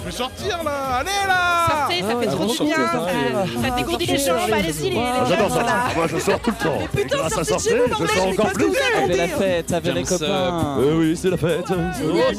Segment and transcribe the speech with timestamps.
[0.00, 2.76] Je vais sortir là Allez là Sortez, ça fait trop du bien.
[2.76, 4.36] Ça, ça dégourdit les jambes.
[4.52, 5.62] Allez-y, les, Ah, J'adore ça.
[5.62, 5.74] là.
[5.96, 6.78] Moi, je sors tout le temps.
[6.98, 8.66] Et grâce à sortir, je sors encore plus.
[8.96, 10.76] Avec la fête, avec les copains.
[10.78, 11.64] Euh, oui, c'est la fête.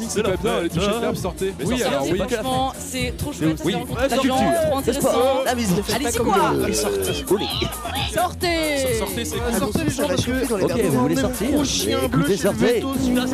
[0.08, 2.18] C'est pas bien, les de l'herbe, sortez Mais Oui, alors c'est oui.
[2.18, 3.60] Franchement, c'est trop chouette.
[3.64, 4.36] Oui, c'est la trop culture,
[4.68, 5.42] trop intéressant.
[5.44, 5.84] la musique.
[5.94, 6.34] Allez-y, quoi
[6.72, 7.46] Sortez.
[8.14, 11.48] Sortez Sortez, c'est Ah, sortez les gens parce que Ok, vous voulez sortir
[12.04, 12.80] Écoutez, je sortez.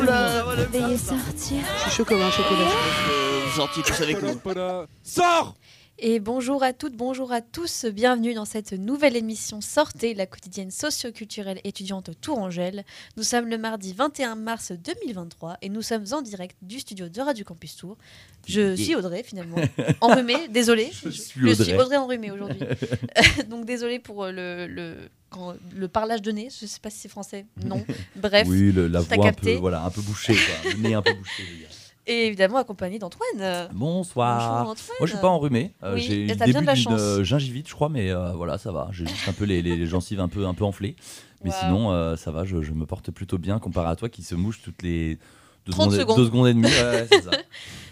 [0.05, 0.43] là.
[0.71, 1.57] Veuillez sortir.
[1.77, 3.26] Je suis chaud comme un chocolat.
[3.57, 4.39] Sortiez tous avec nous.
[5.03, 5.55] Sors
[5.97, 10.69] Et bonjour à toutes, bonjour à tous, bienvenue dans cette nouvelle émission Sortez, la quotidienne
[10.69, 12.85] socio-culturelle étudiante Tourangelle.
[13.17, 17.19] Nous sommes le mardi 21 mars 2023 et nous sommes en direct du studio de
[17.19, 17.97] Radio Campus Tour.
[18.47, 19.57] Je suis Audrey finalement,
[20.01, 20.91] enrhumée, désolée.
[20.93, 21.77] Je suis Je suis Audrey.
[21.81, 22.59] Audrey enrhumée aujourd'hui.
[23.49, 24.97] Donc désolée pour euh, le, le,
[25.31, 27.83] quand- le parlage de nez, je sais pas si c'est français, non.
[28.15, 29.55] Bref, Oui, le- la t'as voix un peu, capté.
[29.55, 30.71] voilà, un peu bouchée, quoi.
[30.73, 31.43] Le nez un peu bouché.
[32.07, 33.27] Et évidemment accompagnée d'Antoine.
[33.39, 34.39] Euh, Bonsoir.
[34.39, 34.97] Bonjour Antoine.
[34.99, 35.73] Moi, je suis pas enrhumé.
[35.83, 36.99] Euh, Oui, j'ai et le t'as bien début de la d'une chance.
[37.01, 38.89] euh, gingivite, je crois, mais euh, voilà, ça va.
[38.91, 40.95] J'ai juste un peu les, les, les gencives un peu, un peu enflées.
[41.43, 41.59] Mais Waouh.
[41.61, 44.33] sinon, euh, ça va, je, je me porte plutôt bien comparé à toi qui se
[44.35, 45.19] mouche toutes les
[45.67, 46.17] deux 30 secondes, secondes.
[46.17, 46.67] deux secondes et demie.
[46.71, 47.31] Ouais, ouais, c'est ça.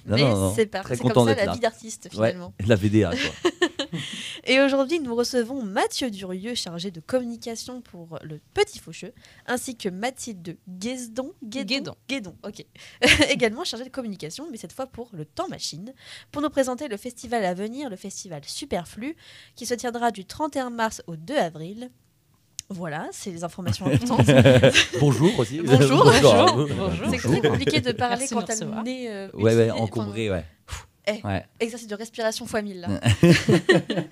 [0.07, 1.53] Non, Mais non, non, c'est parti, Très c'est content comme ça d'être la là.
[1.53, 2.53] vie d'artiste Ouais, finalement.
[2.67, 3.51] la VDA, quoi.
[4.45, 9.13] Et aujourd'hui, nous recevons Mathieu Durieux, chargé de communication pour le Petit Faucheux,
[9.47, 11.33] ainsi que Mathilde Guesdon.
[11.43, 11.95] Guédon.
[12.07, 12.63] Guédon, ok.
[13.31, 15.91] Également chargé de communication, mais cette fois pour le Temps Machine,
[16.31, 19.15] pour nous présenter le festival à venir, le festival Superflu,
[19.55, 21.89] qui se tiendra du 31 mars au 2 avril.
[22.69, 24.25] Voilà, c'est les informations importantes.
[24.99, 25.61] Bonjour aussi.
[25.61, 26.69] Bonjour, bonjour.
[27.11, 30.31] c'est très compliqué de parler Merci quand t'as le nez euh, Ouais, ouais, enfin, encombré,
[30.31, 30.45] ouais.
[31.07, 31.25] eh.
[31.25, 31.45] ouais.
[31.59, 32.99] Exercice de respiration fois 1000 là.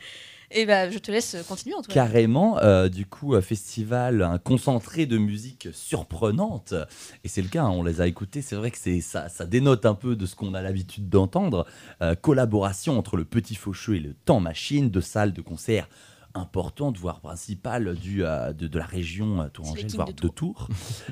[0.55, 1.93] Et bah, je te laisse continuer, Antoine.
[1.95, 6.75] Carrément, euh, du coup, euh, festival, un concentré de musique surprenante.
[7.23, 8.43] Et c'est le cas, hein, on les a écoutés.
[8.43, 11.65] C'est vrai que c'est ça, ça dénote un peu de ce qu'on a l'habitude d'entendre.
[12.03, 15.87] Euh, collaboration entre le Petit Faucheux et le Temps Machine, deux salles de concert
[16.35, 20.67] importantes, voire principales du, euh, de, de la région euh, Tourangelle, voire de de Tours.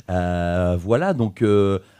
[0.09, 1.43] Euh, voilà, donc,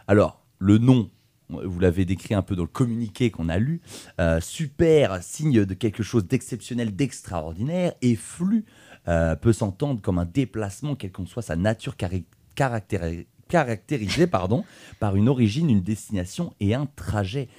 [0.08, 1.10] alors, le nom.
[1.50, 3.82] Vous l'avez décrit un peu dans le communiqué qu'on a lu.
[4.22, 8.64] Euh, super, signe de quelque chose d'exceptionnel, d'extraordinaire, et flux
[9.10, 14.64] euh, peut s'entendre comme un déplacement, quelle qu'en soit sa nature caractérisée caractéri- caractérisée pardon,
[15.02, 17.50] par une origine, une destination et un trajet.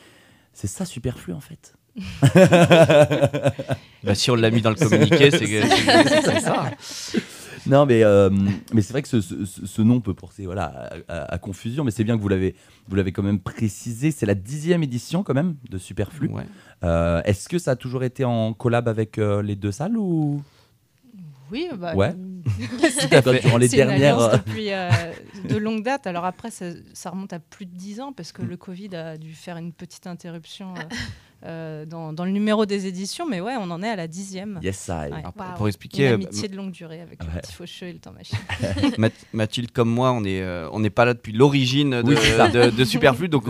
[0.55, 1.75] C'est ça superflu en fait.
[4.05, 6.71] Bah, si on l'a mis dans le communiqué, c'est que c'est- ça.
[7.67, 8.29] Non, mais, euh,
[8.75, 10.65] mais c'est vrai que ce, ce- nom peut porter voilà,
[11.09, 12.57] à, à- à confusion, mais c'est bien que vous l'avez,
[12.89, 14.11] vous l'avez quand même précisé.
[14.11, 16.29] C'est la dixième édition quand même de Superflu.
[16.31, 16.43] Ouais.
[16.83, 20.43] Euh, Est-ce que ça a toujours été en collab avec euh, les deux salles ou?
[21.53, 22.13] Oui, bah, Ouais.
[22.99, 23.41] c'est à fait.
[23.43, 24.91] Durant les dernières, depuis euh,
[25.49, 26.09] de longue date.
[26.09, 26.65] Alors après, ça,
[26.95, 29.73] ça remonte à plus de 10 ans parce que le Covid a dû faire une
[29.73, 30.75] petite interruption
[31.45, 33.27] euh, dans, dans le numéro des éditions.
[33.29, 34.59] Mais ouais, on en est à la dixième.
[34.63, 34.91] Yes, I.
[34.91, 35.13] Ouais.
[35.19, 37.29] Alors, pour- pour Une expliquer, euh, amitié de longue durée avec Ouais.
[37.35, 38.39] le petit faucheux et le temps machine.
[38.99, 42.17] Math- Mathilde comme moi, on est, euh, on n'est pas là depuis l'origine de, Oui,
[42.21, 42.49] c'est ça.
[42.49, 43.45] de- de Superflu, donc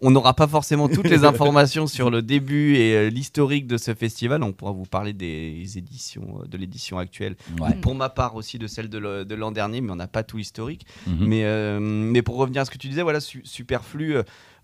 [0.00, 3.94] on- n'aura pas forcément toutes les informations sur le début et euh, l'historique de ce
[3.94, 4.42] festival.
[4.42, 7.36] On pourra vous parler des éditions, de l'édition actuelle.
[7.60, 7.74] Ouais.
[7.80, 10.86] Pour ma part aussi de celle de l'an dernier, mais on n'a pas tout l'historique.
[11.06, 11.26] Mhm.
[11.26, 14.16] Mais, euh, mais pour revenir à ce que tu disais, voilà, su- superflu.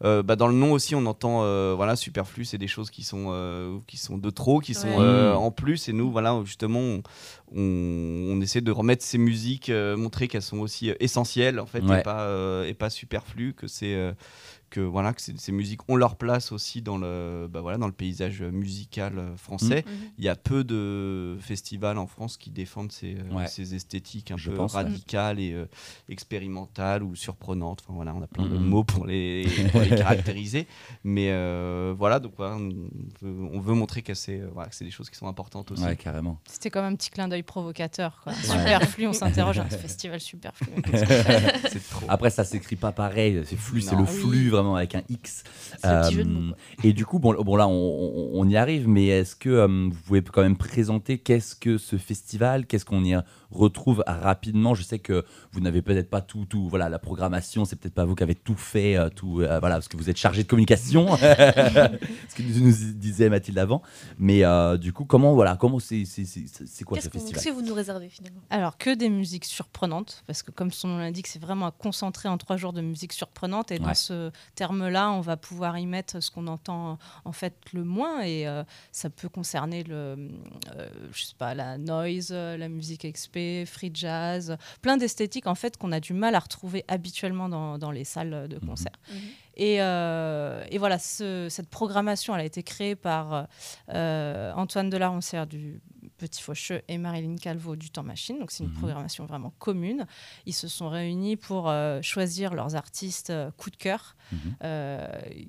[0.04, 3.03] Euh, bah, dans le nom aussi, on entend euh, voilà, superflu, c'est des choses qui
[3.03, 4.97] sont, euh, qui sont de trop, qui sont Ouais.
[5.00, 5.38] euh, Mhm.
[5.38, 5.88] en plus.
[5.88, 7.03] Et nous, voilà, justement, on,
[7.56, 11.82] on- on essaie de remettre ces musiques, euh, montrer qu'elles sont aussi essentielles en fait,
[11.84, 12.00] Ouais.
[12.00, 14.12] et, pas, euh, et pas superflues, que c'est euh,
[14.75, 17.87] que voilà que ces ces musiques ont leur place aussi dans le bah, voilà dans
[17.87, 19.85] le paysage musical euh, français.
[19.87, 19.93] Mhm.
[20.19, 23.47] Il y a peu de festivals en France qui défendent ces, euh, Ouais.
[23.47, 24.83] ces esthétiques un Je peu pense, ouais.
[24.83, 25.67] radicales et euh,
[26.09, 27.83] expérimentales ou surprenantes.
[27.85, 28.65] Enfin voilà, on a plein de Mhm.
[28.65, 29.91] mots pour les, pour les
[30.35, 30.67] caractériser.
[31.05, 32.69] Mais euh, voilà, donc voilà, on,
[33.23, 35.85] veut, on veut montrer que c'est voilà, que c'est des choses qui sont importantes aussi.
[35.85, 36.41] Ouais, carrément.
[36.49, 38.21] C'était comme un petit clin d'œil provocateur.
[38.25, 38.33] Quoi.
[38.35, 40.73] Superflu, on s'interroge un festival superflu.
[42.09, 43.43] Après, ça s'écrit pas pareil.
[43.47, 44.21] C'est flux, c'est le Ah oui.
[44.21, 45.44] flux vraiment avec un X.
[46.10, 48.88] Jeu de mots, Euh, et du coup, bon, bon là, on, on- on y arrive,
[48.88, 53.05] mais est-ce que euh, vous pouvez quand même présenter qu'est-ce que ce festival, qu'est-ce qu'on
[53.05, 53.14] y
[53.50, 54.75] retrouve rapidement?
[54.75, 58.05] Je sais que vous n'avez peut-être pas tout, tout, voilà, la programmation, c'est peut-être pas
[58.05, 60.49] vous qui avez tout fait, euh, tout, euh, voilà, parce que vous êtes chargé de
[60.49, 63.82] communication, ce que nous disait Mathilde avant.
[64.19, 67.34] Mais euh, du coup, comment, voilà, comment c'est, c'est, c'est, c'est quoi ce festival?
[67.34, 68.40] qu'est-ce que vous nous réservez finalement?
[68.50, 72.28] Alors que des musiques surprenantes, parce que comme son nom l'indique, c'est vraiment un concentré
[72.28, 73.70] en trois jours de musique surprenante.
[73.70, 73.81] Et Ouais.
[73.81, 78.23] dans ce terme-là, on va pouvoir y mettre ce qu'on entend en fait le moins.
[78.23, 79.95] Et euh, ça peut concerner le,
[80.77, 85.77] euh, je sais pas, la noise, la musique XP, free jazz, plein d'esthétiques en fait
[85.77, 88.67] qu'on a du mal à retrouver habituellement dans, dans les salles de Mhm.
[88.69, 88.93] concert.
[89.11, 89.17] Mhm.
[89.56, 93.47] Et, euh, et voilà, ce- cette programmation, elle a été créée par
[93.93, 95.81] euh, Antoine Delaroncière du
[96.19, 98.38] Petit Faucheux et Marilyn Calvo du Temps Machine.
[98.38, 98.76] Donc, c'est une Mhm.
[98.78, 100.06] programmation vraiment commune.
[100.46, 104.38] Ils se sont réunis pour euh, choisir leurs artistes euh, coup de cœur Mhm.
[104.62, 105.08] euh,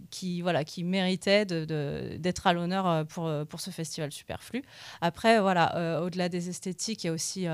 [0.10, 4.64] qui, voilà, qui méritaient de- de- d'être à l'honneur pour, pour ce festival superflu.
[5.02, 7.46] Après, voilà, au-delà des esthétiques, il y a aussi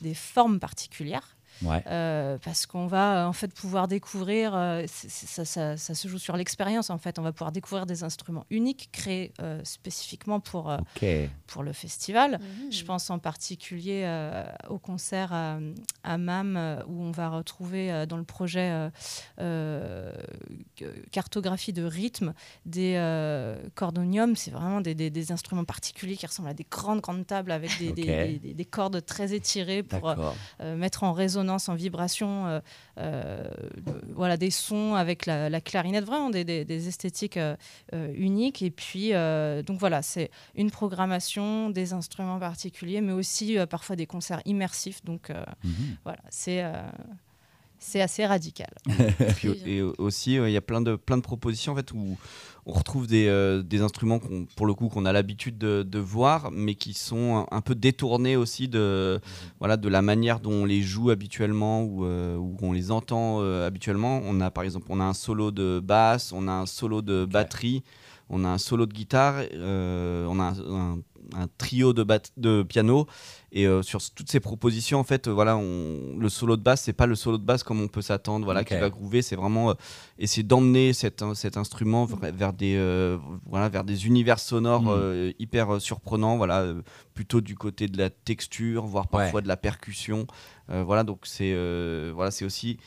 [0.00, 1.36] des formes particulières.
[1.62, 1.82] Ouais.
[1.88, 6.36] Euh, parce qu'on va en fait pouvoir découvrir, euh, ça, ça- ça se joue sur
[6.36, 10.78] l'expérience en fait, on va pouvoir découvrir des instruments uniques créés euh, spécifiquement pour, euh,
[11.48, 12.38] pour le festival.
[12.40, 12.72] Mhm.
[12.72, 15.58] Je pense en particulier euh, au concert à,
[16.04, 18.90] à MAM où on va retrouver euh, dans le projet euh,
[19.40, 20.12] euh,
[21.10, 22.34] cartographie de rythme
[22.66, 24.36] des euh, cordoniums.
[24.36, 27.70] C'est vraiment des, des- des instruments particuliers qui ressemblent à des grandes grandes tables avec
[27.78, 28.06] des, des- Ok.
[28.06, 30.14] des- des- des cordes très étirées pour
[30.76, 32.60] mettre en résonance, en vibration, euh,
[32.98, 33.48] euh,
[34.14, 37.56] voilà, des sons avec la, la clarinette, vraiment des, des- des esthétiques euh,
[38.14, 38.62] uniques.
[38.62, 39.12] Et puis,
[39.66, 45.04] donc voilà, c'est une programmation, des instruments particuliers, mais aussi parfois des concerts immersifs.
[45.04, 45.30] Donc
[45.64, 45.96] Mhm.
[46.04, 46.62] voilà, c'est
[47.78, 48.70] c'est assez radical.
[49.36, 52.16] Puis, et aussi, euh, il y a plein de, plein de propositions en fait, où
[52.66, 55.98] on retrouve des, euh, des instruments qu'on, pour le coup qu'on a l'habitude de, de
[55.98, 59.20] voir, mais qui sont un, un peu détournés aussi de,
[59.58, 63.38] voilà, de la manière dont on les joue habituellement ou euh, où on les entend
[63.40, 64.20] euh, habituellement.
[64.24, 67.24] On a par exemple on a un solo de basse, on a un solo de
[67.24, 67.82] batterie,
[68.28, 70.58] on a un solo de guitare, euh, on a un,
[70.94, 70.98] un-
[71.34, 73.06] un trio de, de piano.
[73.50, 76.82] Et euh, sur toutes ces propositions, en fait, euh, voilà, on- le solo de basse,
[76.82, 79.22] c'est pas le solo de basse comme on peut s'attendre, voilà, qui va groover.
[79.22, 79.74] C'est vraiment euh,
[80.18, 82.76] essayer d'emmener cet, cet instrument vers des,
[83.46, 84.88] voilà, vers des univers sonores Mm.
[84.90, 86.66] euh, hyper surprenants, voilà,
[87.14, 90.26] plutôt du côté de la texture, voire parfois de la percussion.
[90.68, 91.54] Voilà, donc c'est
[92.14, 92.78] voilà, c'est aussi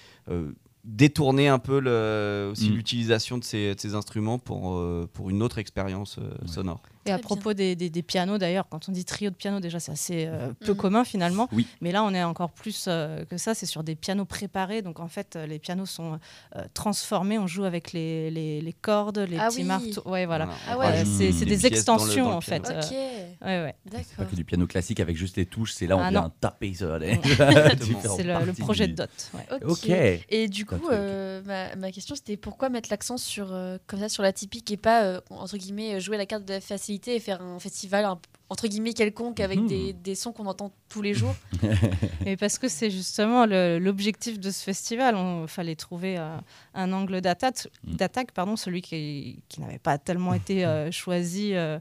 [0.83, 2.73] détourner un peu le, aussi Mm.
[2.75, 6.81] l'utilisation de ces, de ces instruments pour, euh, pour une autre expérience euh, sonore.
[7.05, 9.59] Et à Très propos des, des- des pianos, d'ailleurs, quand on dit trio de piano,
[9.59, 10.77] déjà, c'est assez euh, peu Mhm.
[10.77, 11.47] commun finalement.
[11.51, 11.65] Oui.
[11.81, 13.53] Mais là, on est encore plus euh, que ça.
[13.55, 14.81] C'est sur des pianos préparés.
[14.81, 16.19] Donc, en fait, euh, les pianos sont
[16.55, 17.39] euh, transformés.
[17.39, 19.63] On joue avec les, les- les cordes, les Ah petits oui.
[19.63, 20.03] marteaux.
[20.09, 20.49] Ouais, voilà.
[20.67, 21.03] Ah On ouais.
[21.05, 22.59] c'est Des des, pièces dans le- extensions, dans le en fait.
[22.61, 22.79] piano.
[22.79, 24.03] Ok, euh, ouais, ouais.
[24.07, 26.31] C'est pas que du piano classique avec juste les touches, c'est là on Ah, vient
[26.39, 29.09] taper sur les C'est le, projet de dot.
[29.33, 29.47] ouais.
[29.63, 29.69] Ok.
[29.71, 29.89] Ok.
[30.29, 34.09] Et du coup, euh, ma, ma question c'était pourquoi mettre l'accent sur euh, comme ça
[34.09, 37.19] sur la typique et pas euh, entre guillemets jouer la carte de la facilité et
[37.19, 39.67] faire un festival un- entre guillemets quelconque avec Mhm.
[39.67, 41.33] des, des sons qu'on entend tous les jours.
[42.25, 45.15] Et parce que c'est justement l'objectif de ce festival.
[45.41, 46.35] Il fallait trouver euh,
[46.73, 47.95] un angle d'attaque, Mm.
[47.95, 51.79] d'attaque, pardon, celui qui, qui n'avait pas tellement été euh, choisi euh,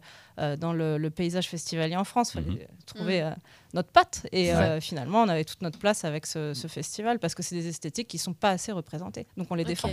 [0.58, 2.32] dans le, le paysage festivalier en France.
[2.36, 2.66] Il fallait Mhm.
[2.86, 3.30] trouver euh,
[3.74, 4.26] notre patte.
[4.30, 4.54] Et Ouais.
[4.54, 7.66] euh, finalement, on avait toute notre place avec ce, ce festival parce que c'est des
[7.66, 9.26] esthétiques qui ne sont pas assez représentées.
[9.36, 9.90] Donc on les défend.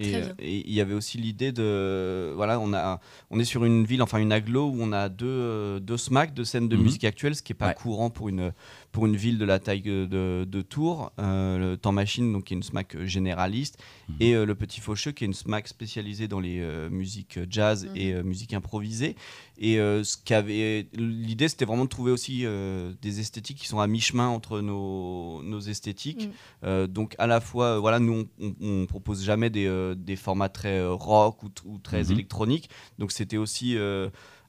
[0.00, 3.00] Et euh, et il y avait aussi l'idée de voilà on a
[3.30, 6.34] on est sur une ville enfin une agglo où on a deux euh, deux SMAC
[6.34, 6.82] deux scènes de Mhm.
[6.84, 7.74] musique actuelle ce qui est pas Ouais.
[7.74, 8.52] courant pour une
[8.92, 12.54] pour une ville de la taille de, de, Tours Euh, le Temps Machine donc qui
[12.54, 14.16] est une SMAC généraliste Mhm.
[14.20, 17.84] et euh, le Petit Faucheux qui est une SMAC spécialisée dans les euh, musiques jazz
[17.86, 17.90] Mhm.
[17.96, 19.14] et euh, musique improvisée
[19.58, 23.80] et euh, ce qu'avait l'idée c'était vraiment de trouver aussi euh, des esthétiques qui sont
[23.80, 26.32] à mi-chemin entre nos, nos esthétiques Mhm.
[26.64, 29.94] euh, donc à la fois, euh, voilà, nous on, on, on propose jamais des, euh,
[29.94, 32.12] des formats très euh, rock ou, très Mhm.
[32.12, 32.70] électroniques.
[32.98, 34.08] Donc c'était aussi euh,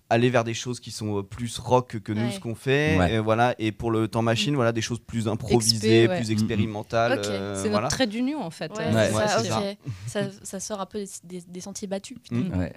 [0.10, 2.32] aller vers des choses qui sont euh, plus rock que nous Ouais.
[2.32, 2.98] ce qu'on fait.
[2.98, 3.14] Ouais.
[3.14, 3.54] Et voilà.
[3.60, 6.18] Et pour le temps machine, voilà, des choses plus improvisées, ouais.
[6.18, 6.34] plus Mhm.
[6.34, 7.20] expérimentales.
[7.20, 7.26] Ok.
[7.28, 7.84] euh, C'est voilà.
[7.86, 8.72] notre trait d'union en fait.
[8.78, 9.76] Ouais, Euh,
[10.44, 11.08] ça, sort un peu des,
[11.40, 12.18] des- des sentiers battus.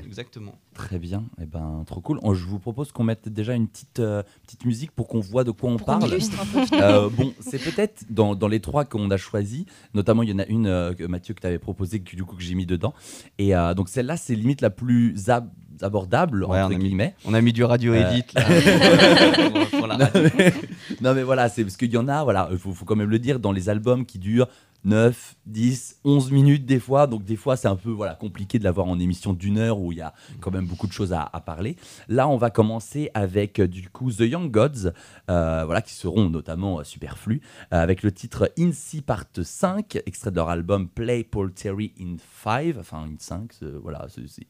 [0.05, 0.55] Exactement.
[0.75, 2.19] Très bien, et ben trop cool.
[2.23, 5.45] Oh, je vous propose qu'on mette déjà une petite euh, petite musique pour qu'on voit
[5.45, 6.09] de quoi on Pour parle.
[6.09, 6.63] illustre un peu.
[6.83, 10.39] Euh, bon, c'est peut-être dans, dans les trois qu'on a choisi, notamment il y en
[10.39, 12.67] a une euh, que Mathieu que tu avais proposé que du coup que j'ai mis
[12.67, 12.93] dedans.
[13.39, 15.51] Et euh, donc celle-là, c'est limite la plus ab-
[15.85, 17.15] abordable Ouais, on entre mis- guillemets.
[17.25, 18.11] On a mis du radio Euh.
[18.11, 18.43] edit là,
[19.51, 20.23] pour, pour la radio.
[21.01, 23.11] non mais voilà, c'est parce qu'il y en a, voilà, il faut, faut quand même
[23.11, 24.49] le dire, dans les albums qui durent
[24.85, 27.07] 9, 10, 11 minutes des fois.
[27.07, 29.93] Donc des fois, c'est un peu voilà, compliqué de l'avoir en émission d'une heure où
[29.93, 31.77] il y a quand même beaucoup de choses à, à parler.
[32.09, 34.93] Là, on va commencer avec euh, du coup The Young Gods,
[35.31, 37.41] euh, voilà, qui seront notamment euh, superflus,
[37.73, 41.93] euh, avec le titre In Si Part 5, extrait de leur album Play Paul Terry
[42.01, 44.07] in 5, enfin in 5, c'est- voilà,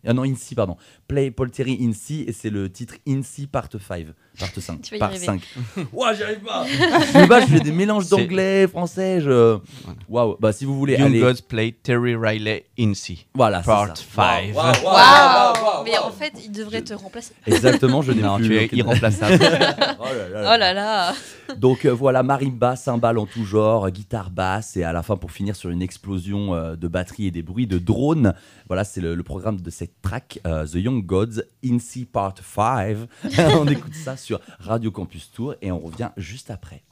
[0.06, 0.76] ah non, In pardon,
[1.08, 4.06] Play Paul Terry in Si, et c'est le titre In Si Part 5,
[4.38, 5.26] Part 5, Tu Part arriver.
[5.26, 5.42] 5.
[5.92, 9.58] Ouah, j'y arrive pas Je sais pas, je fais des mélanges d'anglais, français, je...
[10.08, 10.21] Voilà.
[10.26, 10.36] Waouh.
[10.40, 11.20] Bah, si vous voulez Young aller.
[11.20, 13.26] Gods play Terry Riley Incy.
[13.34, 14.02] Voilà, c'est Part ça.
[14.04, 14.54] five.
[14.54, 17.32] Waouh, waouh, waouh, Waouh waouh, waouh, Mais en fait, il devrait te remplacer.
[17.46, 19.38] Exactement, je n'ai Non, plus tu es irremplaçable.
[20.00, 20.52] Oh là là.
[20.54, 21.14] Oh là là
[21.56, 25.30] Donc euh, voilà, marimba, cymbales en tout genre, guitare basse, et à la fin pour
[25.30, 28.34] finir sur une explosion euh, de batterie et des bruits de drones.
[28.68, 32.96] Voilà, c'est le, le programme de cette track, euh, The Young Gods, INSEE Part 5.
[33.58, 36.82] on écoute ça sur Radio Campus Tour et on revient juste après.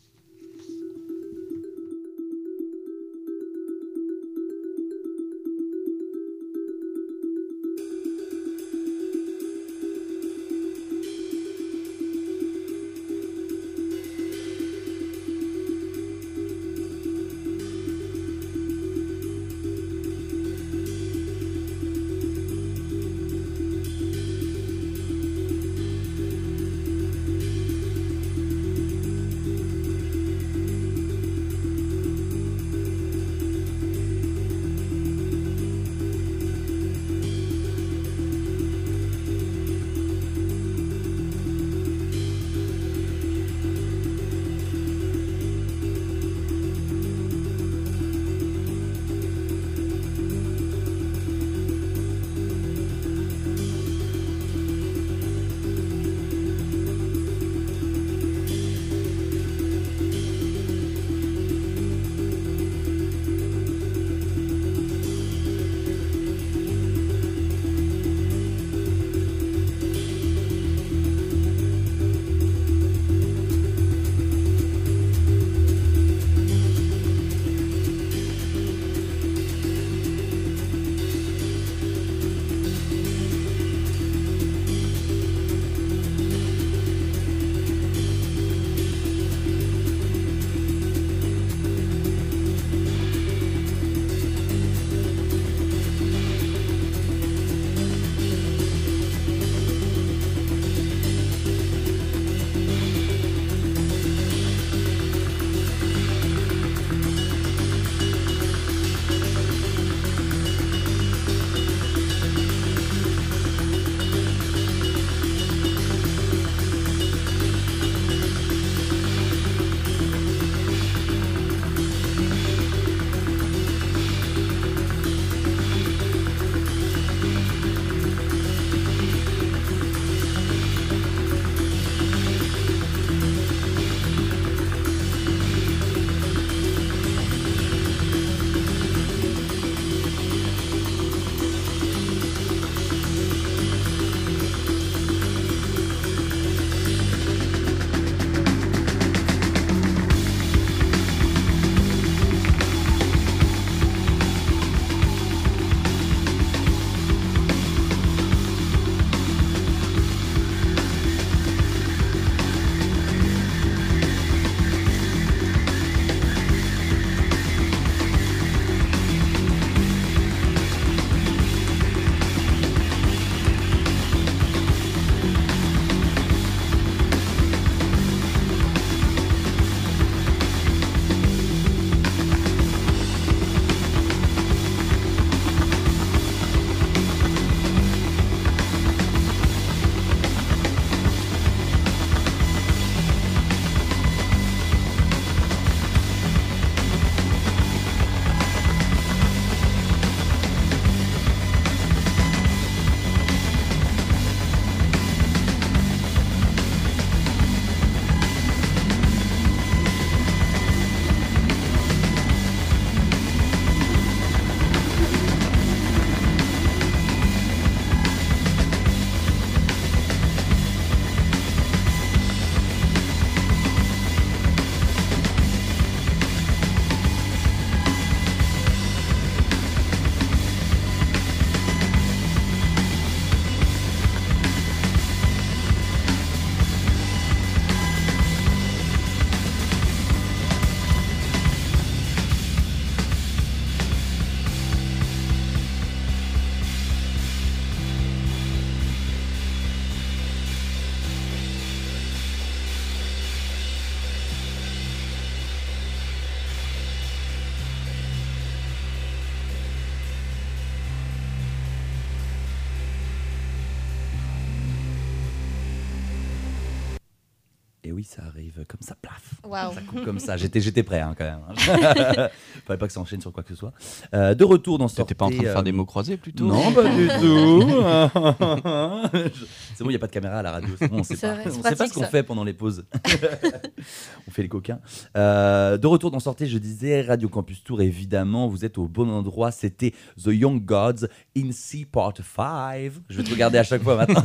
[269.50, 270.36] Ça, coupe comme ça.
[270.36, 271.40] J'étais, j'étais prêt hein, quand même.
[272.70, 273.72] Fallait pas que ça enchaîne sur quoi que ce soit.
[274.14, 276.16] Euh, de retour dans T'étais pas en train de Sortez, faire euh, des mots croisés
[276.16, 277.68] plutôt Non, pas du tout.
[279.74, 280.68] c'est bon, il n'y a pas de caméra à la radio.
[280.82, 282.06] Bon, on sait C'est pas, vrai, on c'est sait pas ce qu'on ça.
[282.06, 282.84] fait pendant les pauses.
[284.28, 284.78] on fait les coquins.
[285.16, 289.10] Euh, de retour dans Sortez, je disais Radio Campus Tour, évidemment, vous êtes au bon
[289.10, 289.50] endroit.
[289.50, 292.92] C'était The Young Gods in C Part 5.
[293.08, 294.22] Je vais te regarder à chaque fois maintenant.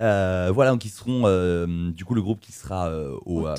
[0.00, 3.54] Euh, voilà, donc ils seront euh, du coup le groupe qui sera euh, au, euh,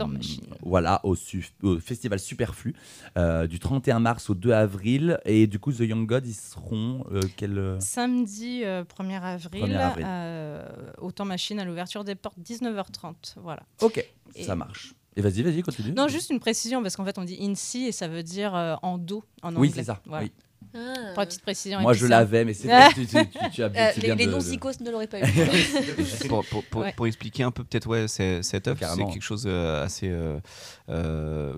[0.62, 2.74] voilà, au, su- au festival Superflu
[3.18, 5.20] euh, du 31 mars au 2 avril.
[5.26, 9.64] Et du coup, The Young Gods, ils seront euh, quel euh, Samedi euh, 1er avril,
[9.66, 10.06] 1er avril.
[10.08, 10.68] euh,
[11.00, 13.36] au temps machine à l'ouverture des portes 19h30.
[13.38, 13.64] Voilà.
[13.82, 14.06] Ok,
[14.36, 14.94] Et- ça marche.
[15.18, 15.92] Et vas-y, vas-y, continue.
[15.92, 18.76] Non, juste une précision parce qu'en fait on dit INSI et ça veut dire euh,
[18.82, 19.60] en dos en anglais.
[19.60, 20.00] Oui, c'est ça.
[20.06, 20.24] Voilà.
[20.26, 20.32] oui.
[20.74, 20.78] Ah.
[20.78, 21.82] Euh, Pour la petite précision.
[21.82, 24.80] Moi, je l'avais, mais c'est tu, tu- tu- tu as Euh, les les de- non-zikos
[24.80, 25.24] ne l'auraient pas eu.
[26.30, 26.94] Pour, pour- pour- Ouais.
[26.96, 30.40] pour expliquer un peu peut-être ouais, cette œuvre, c'est quelque chose euh, assez euh, euh,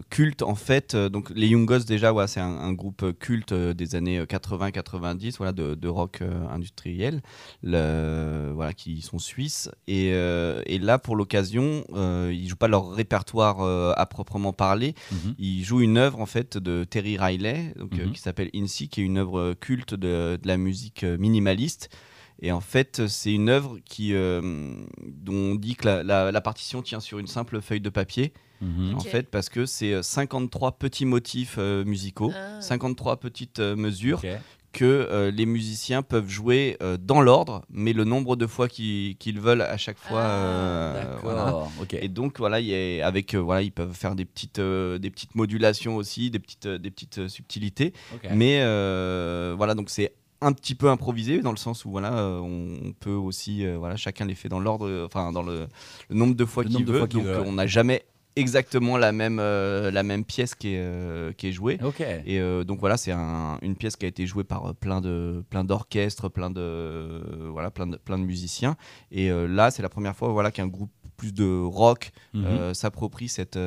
[0.09, 0.95] culte en fait.
[0.95, 4.21] Euh, Donc les Young Gods déjà, ouais, c'est un, un groupe culte euh, des années
[4.23, 7.21] 80-90, voilà, de, de rock euh, industriel,
[7.61, 9.69] le- voilà, qui sont suisses.
[9.87, 14.53] Et, euh, et là, pour l'occasion, euh, ils jouent pas leur répertoire euh, à proprement
[14.53, 14.93] parler.
[15.11, 15.35] Mhm.
[15.39, 18.11] Ils jouent une œuvre en fait de Terry Riley, donc, euh, Mhm.
[18.13, 21.89] qui s'appelle Incy, qui est une œuvre culte de, de la musique euh, minimaliste.
[22.45, 24.41] Et en fait, c'est une œuvre qui, euh,
[25.01, 28.33] dont on dit que la, la- la partition tient sur une simple feuille de papier.
[28.61, 28.95] Mhm.
[28.95, 32.61] En fait, parce que c'est euh, 53 petits motifs euh, musicaux, Ah.
[32.61, 34.21] 53 petites euh, mesures
[34.73, 39.39] que euh, les musiciens peuvent jouer euh, dans l'ordre, mais le nombre de fois qu'ils
[39.39, 40.21] veulent à chaque fois.
[40.23, 41.19] Ah, euh, D'accord.
[41.23, 41.57] voilà.
[41.81, 41.93] Ok.
[41.93, 44.97] Et donc voilà, il y a- avec euh, voilà, ils peuvent faire des petites, euh,
[44.97, 47.93] des petites modulations aussi, des petites, euh, des petites euh, subtilités.
[48.15, 48.27] Ok.
[48.33, 52.39] Mais euh, voilà, donc c'est un petit peu improvisé dans le sens où voilà, euh,
[52.39, 55.67] on, on peut aussi, euh, voilà, chacun les fait dans l'ordre, euh, enfin dans le,
[56.09, 56.99] le nombre de fois qu'il veut.
[56.99, 57.47] fois donc veut, ouais.
[57.47, 58.03] on n'a jamais
[58.35, 61.77] exactement la même, euh, la même pièce qui est, qui est jouée.
[61.83, 62.01] Ok.
[62.25, 65.63] Et donc voilà, c'est un- une pièce qui a été jouée par plein de plein
[65.63, 67.21] d'orchestres, plein de
[67.51, 68.75] voilà, plein de plein de musiciens.
[69.11, 72.45] Et là, c'est la première fois voilà qu'un groupe plus de rock Mhm.
[72.45, 73.59] euh, s'approprie cette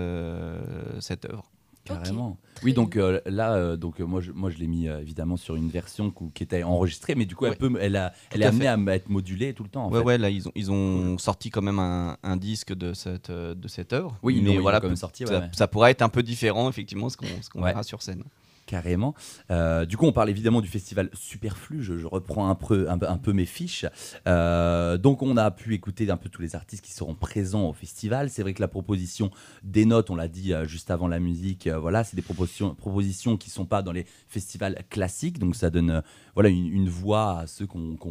[1.00, 1.48] cette œuvre.
[1.94, 2.36] Carrément.
[2.62, 5.56] Oui, donc euh, là, euh, donc euh, moi, je, moi, je l'ai mis évidemment sur
[5.56, 7.56] une version qui était enregistrée, mais du coup, elle Ouais.
[7.56, 8.90] peut, elle, a, elle est à amenée fait.
[8.90, 9.86] à être modulée tout le temps.
[9.86, 10.04] En ouais fait.
[10.06, 13.68] ouais, là ils ont ils ont sorti quand même un, un disque de cette de
[13.68, 14.16] cette œuvre.
[14.22, 17.26] Oui, mais voilà, peut- sorti, ouais, ça, pourrait être un peu différent effectivement ce qu'on
[17.42, 17.70] ce qu'on Ouais.
[17.70, 18.22] verra sur scène.
[18.66, 19.14] Carrément.
[19.52, 21.84] Euh, du coup, on parle évidemment du festival Superflu.
[21.84, 23.86] Je, reprends un peu, mes fiches.
[24.26, 27.72] Euh, donc, on a pu écouter un peu tous les artistes qui seront présents au
[27.72, 28.28] festival.
[28.28, 29.30] C'est vrai que la proposition
[29.62, 33.50] des notes, on l'a dit euh, juste avant la musique, voilà, c'est des propositions, qui
[33.50, 35.38] sont pas dans les festivals classiques.
[35.38, 36.02] Donc, ça donne
[36.34, 37.68] voilà une, voix à ceux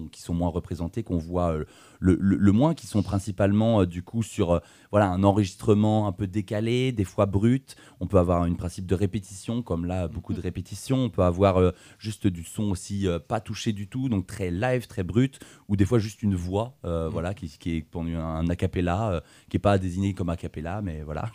[0.10, 1.54] qui sont moins représentés, qu'on voit
[2.00, 6.94] le, le- moins, qui sont principalement du coup sur voilà un enregistrement un peu décalé,
[6.94, 7.76] des fois brut.
[8.00, 11.06] On peut avoir un principe de répétition, comme là beaucoup de répétitions.
[11.06, 14.52] On peut avoir euh, juste du son aussi euh, pas touché du tout, donc très
[14.52, 18.04] live, très brut, ou des fois juste une voix, euh, voilà, qui, qui est pour
[18.04, 21.30] un, un a cappella, euh, qui est pas désigné comme a cappella, mais voilà.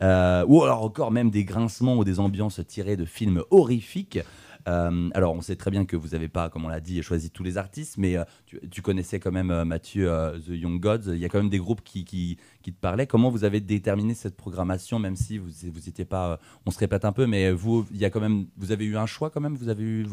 [0.46, 4.18] Ou alors encore même des grincements ou des ambiances tirées de films horrifiques.
[4.68, 7.30] Euh, alors, on sait très bien que vous n'avez pas, comme on l'a dit, choisi
[7.30, 10.80] tous les artistes, mais euh, tu, tu connaissais quand même, euh, Mathieu, euh, The Young
[10.80, 11.12] Gods.
[11.14, 13.06] Il y a quand même des groupes qui, qui, qui te parlaient.
[13.06, 16.32] Comment vous avez déterminé cette programmation, même si vous vous étiez pas.
[16.32, 18.84] euh, on se répète un peu, mais vous, il y a quand même, vous avez
[18.84, 19.54] eu un choix quand même?
[19.56, 20.04] Vous avez eu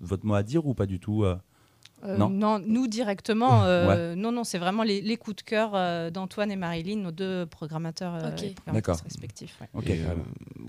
[0.00, 1.36] votre mot à dire ou pas du tout euh?
[2.02, 2.58] Euh, Non?
[2.58, 6.56] nous directement, euh, non, non, c'est vraiment les, les coups de cœur euh, d'Antoine et
[6.56, 8.30] Marilyn, nos deux programmateurs, euh,
[9.04, 9.58] respectifs.
[9.60, 9.68] ouais.
[9.74, 10.14] Ok, Et, euh,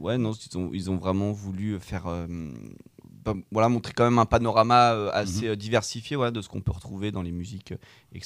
[0.01, 2.03] ouais, non, ils ont, ils ont vraiment voulu faire.
[3.51, 5.51] Voilà, montrer quand même un panorama euh, assez Mhm.
[5.51, 7.77] euh, diversifié voilà, de ce qu'on peut retrouver dans les musiques euh,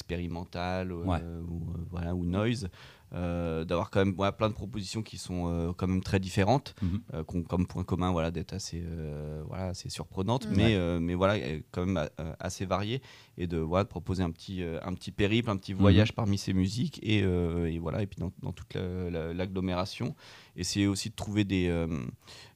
[0.06, 1.20] expérimentales euh, Ouais.
[1.48, 2.68] ou, euh, voilà, ou noise.
[3.14, 6.74] Euh, D'avoir quand même voilà, plein de propositions qui sont euh, quand même très différentes,
[6.82, 7.00] Mhm.
[7.14, 10.56] euh, qui ont comme point commun voilà, d'être assez, euh, voilà, assez surprenantes, Mhm.
[10.56, 11.38] mais, euh, mais voilà,
[11.70, 13.00] quand même euh, assez variées,
[13.38, 16.36] et de, voilà, de proposer un petit, euh, un petit périple, un petit voyage parmi
[16.36, 20.16] ces musiques, et, euh, et voilà, et puis dans, dans toute la- la- l'agglomération.
[20.56, 21.86] Essayer aussi de trouver des, euh,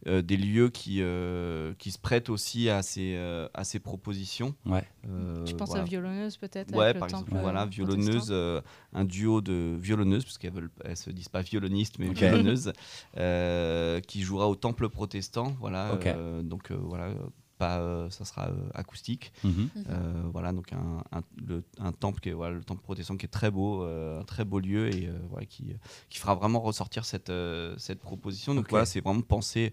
[0.06, 4.54] euh, des lieux qui, euh, qui se prêtent aussi à ces, euh, à ces propositions.
[4.64, 4.84] Ouais.
[5.06, 5.82] Euh, Je pense voilà.
[5.82, 6.74] à Violonneuse peut-être.
[6.74, 8.60] Ouais, par exemple, temple, voilà, violonneuse, euh,
[8.92, 12.16] un duo de violonneuses, parce qu'elles elles se disent pas violonistes, mais Ok.
[12.16, 12.72] violonneuses,
[13.18, 15.90] euh, qui jouera au temple protestant, voilà.
[15.92, 17.12] Euh, donc euh, voilà,
[17.60, 19.50] pas, euh, ça sera euh, acoustique, Mhm.
[19.52, 19.84] Mhm.
[19.90, 23.26] Euh, voilà, donc un, un, le- un temple qui est, voilà, le temple protestant qui
[23.26, 25.64] est très beau, euh, un très beau lieu et euh, voilà, qui,
[26.08, 28.54] qui fera vraiment ressortir cette, euh, cette proposition.
[28.54, 29.72] Donc voilà, c'est vraiment penser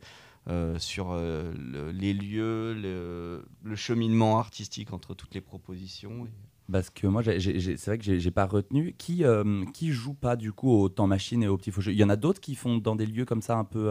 [0.50, 6.26] euh, sur euh, le- les lieux, le, le cheminement artistique entre toutes les propositions.
[6.26, 6.30] et-
[6.72, 8.94] Parce que moi, c'est vrai que j'ai pas retenu.
[8.98, 11.98] Qui, euh, qui joue pas du coup au temps machine et au petit faucheux Il
[11.98, 13.90] y en a d'autres qui font dans des lieux comme ça un peu.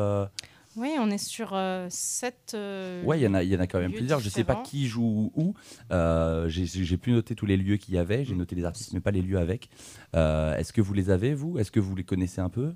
[0.77, 2.53] Oui, on est sur euh, sept.
[2.55, 4.21] euh, Ouais, il y en a, il y en a quand même plusieurs.
[4.21, 5.55] Je sais pas qui joue où.
[5.91, 8.25] Euh, j'ai- j'ai pu noter tous les lieux qu'il y avait.
[8.25, 9.69] J'ai noté les artistes, mais pas les lieux avec.
[10.15, 11.59] Euh, Est-ce que vous les avez vous?
[11.59, 12.75] Est-ce que vous les connaissez un peu?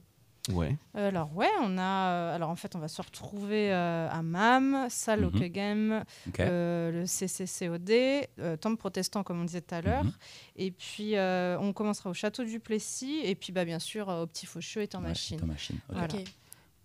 [0.50, 0.78] Ouais.
[0.96, 1.82] Euh, Alors ouais, on a.
[2.08, 5.26] euh, alors en fait, on va se retrouver euh, à MAM, Salle.
[5.26, 6.40] Okegem, Ok.
[6.40, 7.90] euh, le CCCOD,
[8.38, 10.12] euh, Temple Protestant comme on disait tout à l'heure, Mhm.
[10.56, 14.22] et puis euh, on commencera au Château du Plessis, et puis bah bien sûr euh,
[14.22, 15.38] au Petit Faucheux et en Ouais, machine.
[15.38, 15.76] Temps machine.
[15.90, 16.08] Voilà.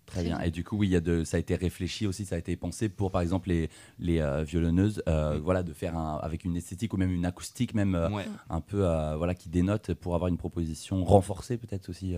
[0.06, 0.38] Très bien.
[0.40, 2.38] Et du coup, oui, il y a de, ça a été réfléchi aussi, ça a
[2.38, 5.40] été pensé pour, par exemple, les, les euh, violonneuses, euh, Oui.
[5.40, 8.24] voilà, de faire un, avec une esthétique ou même une acoustique, même euh, Ouais.
[8.48, 8.78] un peu,
[9.16, 12.14] voilà, qui dénote pour avoir une proposition renforcée peut-être aussi.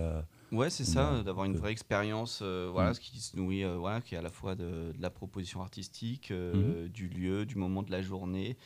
[0.53, 2.95] Ouais, c'est ça, d'avoir une vraie expérience, voilà, Mm.
[2.95, 6.31] ce qui se nourrit, voilà, qui est à la fois de, de la proposition artistique,
[6.31, 6.89] Mhm.
[6.89, 8.57] du lieu, du moment de la journée.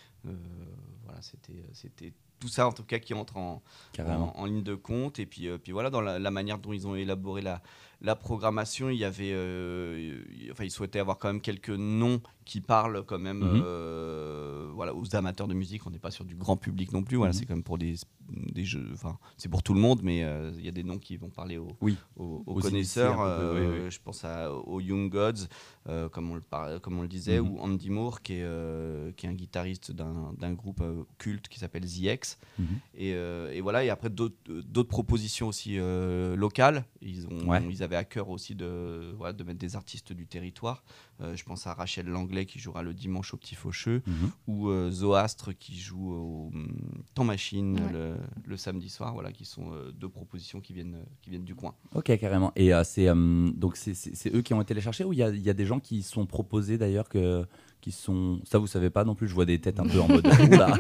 [1.05, 4.37] voilà, c'était, c'était tout ça en tout cas qui entre en, Carrément.
[4.37, 5.19] en, en ligne de compte.
[5.21, 7.63] Et puis, euh, puis voilà, dans la, la manière dont ils ont élaboré la,
[8.05, 12.61] la programmation, il y avait, euh, enfin, ils souhaitaient avoir quand même quelques noms qui
[12.61, 13.63] parlent quand même, Mhm.
[13.65, 15.87] euh, voilà, aux amateurs de musique.
[15.87, 17.17] On n'est pas sur du grand public non plus.
[17.17, 17.39] Voilà, Mhm.
[17.39, 17.95] c'est quand même pour des,
[18.29, 20.99] des jeux, enfin, c'est pour tout le monde, mais euh, il y a des noms
[20.99, 21.97] qui vont parler aux, Oui.
[22.17, 23.19] aux, aux Aux connaisseurs.
[23.19, 25.47] peu, oui, Je pense à, aux Young Gods,
[26.11, 27.49] comme, on le par- comme on le disait, Mhm.
[27.51, 30.83] ou Andy Moore, qui est, qui est un guitariste d'un groupe
[31.19, 32.39] culte qui s'appelle The X.
[32.59, 32.67] Mhm.
[32.97, 35.77] Et, et voilà, et après d'autres propositions aussi
[36.37, 36.85] locales.
[37.01, 37.63] Ils, ont, Ouais.
[37.71, 40.83] ils avaient à cœur aussi de, voilà, de mettre des artistes du territoire.
[41.21, 44.31] Euh, je pense à Rachel Langlais qui jouera le dimanche au Petit Faucheux, Mhm.
[44.49, 46.77] ou euh, Zoastre qui joue au hum,
[47.15, 47.93] Temps Machine Ouais.
[47.93, 49.13] le, le samedi soir.
[49.15, 51.75] Voilà, qui sont euh, deux propositions qui viennent, qui viennent du coin.
[51.95, 52.53] Ok, carrément.
[52.57, 55.13] Et euh, c'est euh, donc c'est- c'est c'est eux qui ont été les chercher ou
[55.13, 57.47] il y a, il y a des gens qui sont proposés d'ailleurs que
[57.83, 59.29] qui sont ça vous savez pas non plus.
[59.29, 60.79] Je vois des têtes un peu en mode oula.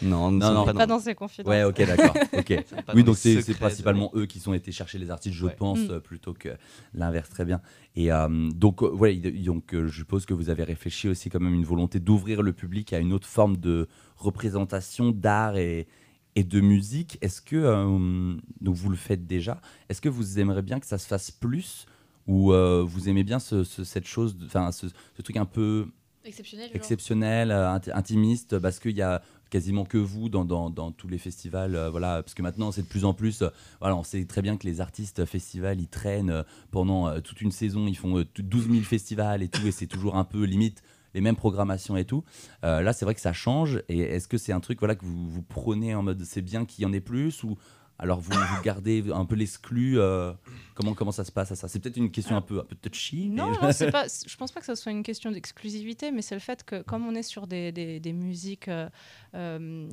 [0.00, 0.64] Non, Non, non.
[0.64, 1.50] Pas, pas, dans ces confidences.
[1.50, 2.14] Ouais, ok, d'accord.
[2.38, 2.64] Ok.
[2.94, 5.54] Oui, donc c'est de- principalement eux qui sont été chercher les artistes, je Ouais.
[5.56, 5.90] pense, Mm.
[5.90, 6.48] euh, plutôt que
[6.94, 7.28] l'inverse.
[7.28, 7.60] Très bien.
[7.96, 11.28] Et euh, donc, euh, voilà, il- donc euh, je suppose que vous avez réfléchi aussi
[11.28, 15.88] quand même une volonté d'ouvrir le public à une autre forme de représentation d'art et,
[16.36, 17.18] et de musique.
[17.20, 20.98] Est-ce que, euh, donc vous le faites déjà, est-ce que vous aimeriez bien que ça
[20.98, 21.86] se fasse plus
[22.26, 25.86] ou euh, vous aimez bien ce- ce- cette chose, enfin ce, ce truc un peu
[26.24, 26.70] Exceptionnel.
[26.74, 31.18] exceptionnel, euh, int- intimiste, parce qu'il y a quasiment que vous dans, dans, tous les
[31.18, 31.74] festivals.
[31.74, 33.42] euh, voilà, parce que maintenant, c'est de plus en plus.
[33.42, 33.48] euh,
[33.80, 37.86] voilà, on sait très bien que les artistes festivals, ils traînent pendant toute une saison,
[37.86, 40.82] ils font euh, tout- 12 000 festivals et tout, et c'est toujours un peu limite
[41.14, 42.22] les mêmes programmations et tout.
[42.62, 43.82] Là, c'est vrai que ça change.
[43.88, 46.64] Et est-ce que c'est un truc voilà, que vous, vous prenez en mode c'est bien
[46.64, 47.58] qu'il y en ait plus ou
[48.02, 50.32] alors vous, vous gardez un peu l'exclu euh,
[50.74, 51.68] comment, comment ça se passe à ça?
[51.68, 53.28] C'est peut-être une question un peu, un peu touchy.
[53.28, 56.34] Non, non, c'est pas, je pense pas que ce soit une question d'exclusivité, mais c'est
[56.34, 58.88] le fait que comme on est sur des, des, des musiques euh,
[59.34, 59.86] euh,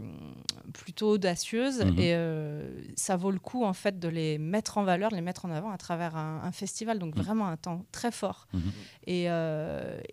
[0.74, 2.00] plutôt audacieuses, Mhm.
[2.00, 5.22] et euh, ça vaut le coup en fait de les mettre en valeur, de les
[5.22, 7.22] mettre en avant à travers un, un festival, donc Mhm.
[7.24, 8.48] vraiment un temps très fort.
[8.54, 8.62] Mhm.
[9.06, 9.24] Et,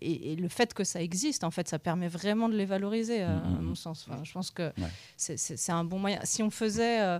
[0.01, 3.21] et, et le fait que ça existe, en fait, ça permet vraiment de les valoriser,
[3.21, 4.05] à mon sens.
[4.09, 4.89] Enfin, je pense que Ouais.
[5.17, 6.19] c'est- un bon moyen.
[6.23, 7.19] Si on faisait euh,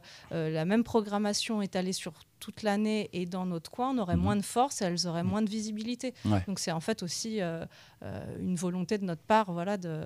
[0.65, 4.21] la même programmation étalée sur toute l'année et dans notre coin, on aurait Mhm.
[4.23, 5.29] moins de force et elles auraient Mhm.
[5.29, 6.13] moins de visibilité.
[6.25, 6.43] Ouais.
[6.47, 7.65] Donc c'est en fait aussi euh,
[8.03, 10.01] euh, une volonté de notre part voilà, de,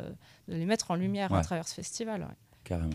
[0.49, 2.21] de les mettre en lumière à travers ce festival.
[2.21, 2.35] ouais.
[2.65, 2.89] Carrément.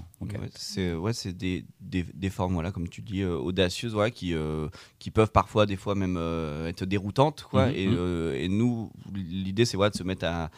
[0.55, 4.33] c'est ouais, c'est des, des, des formes voilà comme tu dis euh, audacieuses voilà, qui
[4.35, 4.69] euh,
[5.01, 9.65] qui peuvent parfois des fois même euh, être déroutantes quoi Mhm, et, et nous l'idée
[9.65, 10.51] c'est voilà, de se mettre à à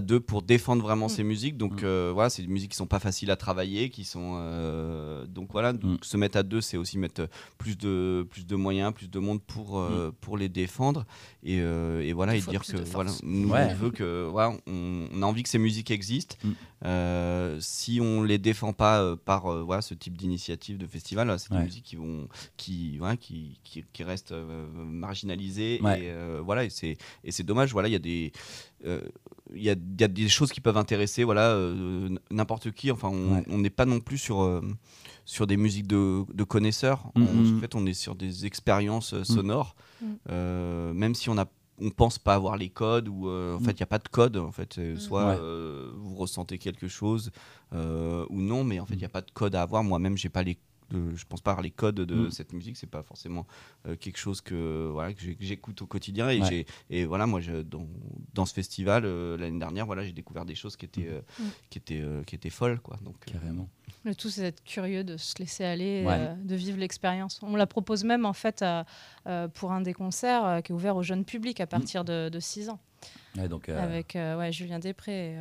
[0.00, 1.10] deux pour défendre vraiment Mm.
[1.10, 1.84] ces musiques donc Mm.
[1.84, 5.52] euh, voilà c'est des musiques qui sont pas faciles à travailler qui sont euh, donc
[5.52, 6.04] voilà donc Mm.
[6.04, 7.28] se mettre à deux c'est aussi mettre
[7.58, 11.04] plus de plus de moyens plus de monde pour euh, pour les défendre
[11.42, 13.68] et, euh, et voilà et dire que voilà nous Ouais.
[13.70, 16.50] on veut que voilà on, on a envie que ces musiques existent Mm.
[16.86, 21.38] euh, si on les défend pas euh, par euh, voilà, ce type d'initiative de festival,
[21.38, 21.58] c'est Ouais.
[21.58, 26.04] des musiques qui vont qui voilà, qui, qui, qui restent euh, marginalisées Ouais.
[26.04, 28.32] et euh, voilà et c'est et c'est dommage voilà il y a des
[28.86, 29.00] euh,
[29.54, 32.90] il y, a, il y a des choses qui peuvent intéresser voilà euh, n'importe qui
[32.90, 33.44] enfin on Ouais.
[33.56, 34.60] n'est pas non plus sur euh,
[35.24, 37.26] sur des musiques de, de connaisseurs Mhm.
[37.28, 40.16] On- en fait on est sur des expériences euh, sonores Mhm.
[40.30, 41.46] Euh, même si on a
[41.80, 43.64] on pense pas avoir les codes ou euh, en Mm.
[43.64, 45.36] fait il y a pas de code en fait soit Ouais.
[45.40, 47.30] euh, vous ressentez quelque chose
[47.72, 50.16] euh, ou non mais en fait il n'y a pas de code à avoir moi-même
[50.16, 50.58] j'ai pas les
[50.94, 52.30] euh, je pense pas avoir les codes de Mm.
[52.30, 53.46] cette musique c'est pas forcément
[53.86, 56.46] euh, quelque chose que voilà que j'écoute au quotidien et Ouais.
[56.48, 57.86] j'ai et voilà moi je, dans,
[58.34, 61.44] dans ce festival euh, l'année dernière voilà j'ai découvert des choses qui étaient euh, Mm.
[61.70, 63.68] qui étaient euh, qui étaient folles quoi donc euh, Carrément.
[64.04, 66.14] Le tout, c'est d'être curieux, de se laisser aller, Ouais.
[66.18, 67.38] euh, de vivre l'expérience.
[67.42, 68.84] On la propose même en fait à-
[69.28, 72.28] euh, pour un des concerts euh, qui est ouvert au jeune public à partir de,
[72.28, 72.80] de 6 ans,
[73.36, 75.36] Ouais, donc, euh, avec euh, ouais, Julien Després.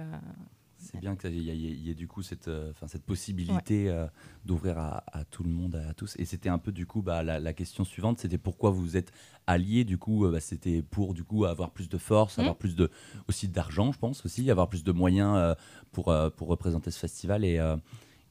[0.92, 3.90] C'est bien qu'il y, ait- il y ait du coup cette, euh, enfin, cette possibilité
[3.90, 4.08] euh,
[4.46, 6.16] d'ouvrir à, à tout le monde, à tous.
[6.20, 9.12] Et c'était un peu du coup bah, la, la question suivante, c'était pourquoi vous êtes
[9.48, 12.42] alliés du coup, euh, bah, c'était pour du coup avoir plus de force, Mhm.
[12.42, 12.90] avoir plus de
[13.28, 15.56] aussi d'argent, je pense aussi, avoir plus de moyens euh,
[15.92, 17.58] pour euh, pour représenter ce festival et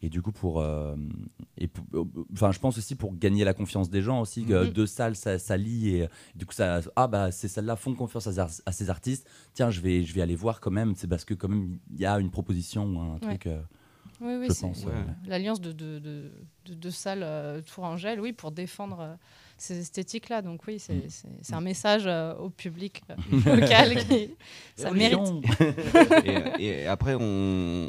[0.02, 0.96] et du coup pour euh,
[1.58, 4.64] et pour- euh, enfin je pense aussi pour gagner la confiance des gens aussi que
[4.66, 4.70] Mhm.
[4.72, 7.94] deux salles ça, ça lie et du coup ça ah bah ces salles là font
[7.94, 10.94] confiance à, ces- à ces artistes tiens je vais je vais aller voir quand même
[10.96, 13.60] c'est parce que quand même il y a une proposition ou un truc euh,
[14.22, 15.04] Oui, oui, Je c'est pense, euh, ouais.
[15.26, 16.30] l'alliance de deux de,
[16.66, 19.14] de, deux salles euh, Tourangelle, oui, pour défendre euh,
[19.56, 20.42] ces esthétiques-là.
[20.42, 21.08] Donc oui, c'est Mm.
[21.08, 23.16] c'est- c'est un message euh, au public euh,
[23.60, 23.96] local.
[24.04, 24.30] qui-
[24.76, 25.20] ça mérite.
[26.58, 27.88] Et, et après, on,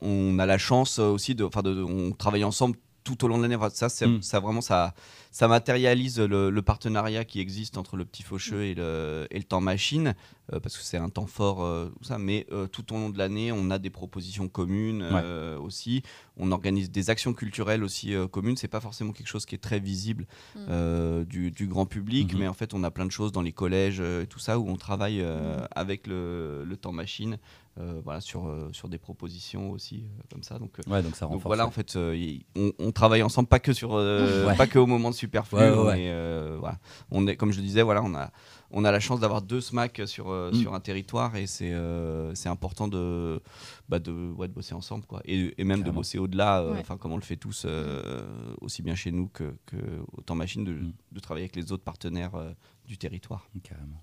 [0.00, 3.36] on a la chance aussi de, enfin, de, de- on travaille ensemble tout au long
[3.38, 3.54] de l'année.
[3.54, 4.20] Enfin, ça, c'est- Mm.
[4.22, 4.92] ça vraiment, ça,
[5.30, 9.44] ça matérialise le, le partenariat qui existe entre le petit faucheux et le, et le
[9.44, 10.14] temps machine,
[10.52, 12.18] euh, parce que c'est un temps fort, euh, tout ça.
[12.18, 16.02] Mais euh, tout au long de l'année, on a des propositions communes euh, aussi.
[16.36, 18.56] On organise des actions culturelles aussi euh, communes.
[18.56, 20.58] C'est pas forcément quelque chose qui est très visible Mm.
[20.68, 22.40] euh, du, du grand public, Mhm.
[22.40, 24.58] mais en fait, on a plein de choses dans les collèges euh, et tout ça
[24.58, 27.38] où on travaille euh, avec le, le temps machine.
[27.78, 30.58] Euh, voilà, sur, euh, sur des propositions aussi euh, comme ça.
[30.58, 33.58] Donc, ouais donc ça donc voilà, en fait, euh, y- on, on travaille ensemble, pas
[33.60, 34.56] que sur, euh, Ouais.
[34.56, 35.58] pas que au moment de Superflu.
[35.58, 36.78] Ouais, euh, voilà,
[37.10, 38.30] on est, comme je le disais, voilà, on a,
[38.70, 40.54] on a la chance d'avoir deux SMAC sur, Mm.
[40.54, 43.40] sur un territoire et c'est, euh, c'est important de,
[43.88, 46.96] bah, de, ouais, de bosser ensemble, quoi, et, et même de bosser au-delà, euh, enfin
[46.96, 48.26] comme on le fait tous, euh,
[48.60, 49.76] aussi bien chez nous que, que
[50.16, 50.92] au temps machine, de, Mm.
[51.12, 52.52] de travailler avec les autres partenaires euh,
[52.86, 53.48] du territoire.
[53.62, 54.02] carrément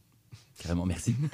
[0.59, 1.15] carrément merci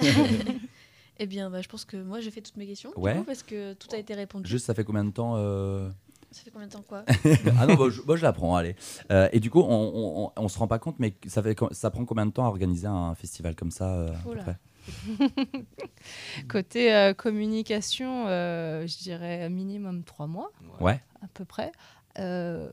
[1.22, 2.90] Eh bien, bah, je pense que moi j'ai fait toutes mes questions.
[2.96, 3.14] du Ouais.
[3.18, 4.48] coup, parce que tout a été répondu.
[4.48, 5.90] juste ça fait combien de temps euh,
[6.30, 7.04] Ça fait combien de temps quoi?
[7.58, 8.74] Ah non, bah, je, bah, je la prends, allez.
[9.12, 11.54] Euh, et du coup, on, on, on, on se rend pas compte, mais ça, fait,
[11.72, 14.08] ça prend combien de temps à organiser un festival comme ça euh,
[14.46, 14.56] à
[16.48, 21.00] Côté euh, communication, euh, je dirais minimum trois mois Ouais.
[21.22, 21.70] à peu près.
[22.18, 22.68] Euh,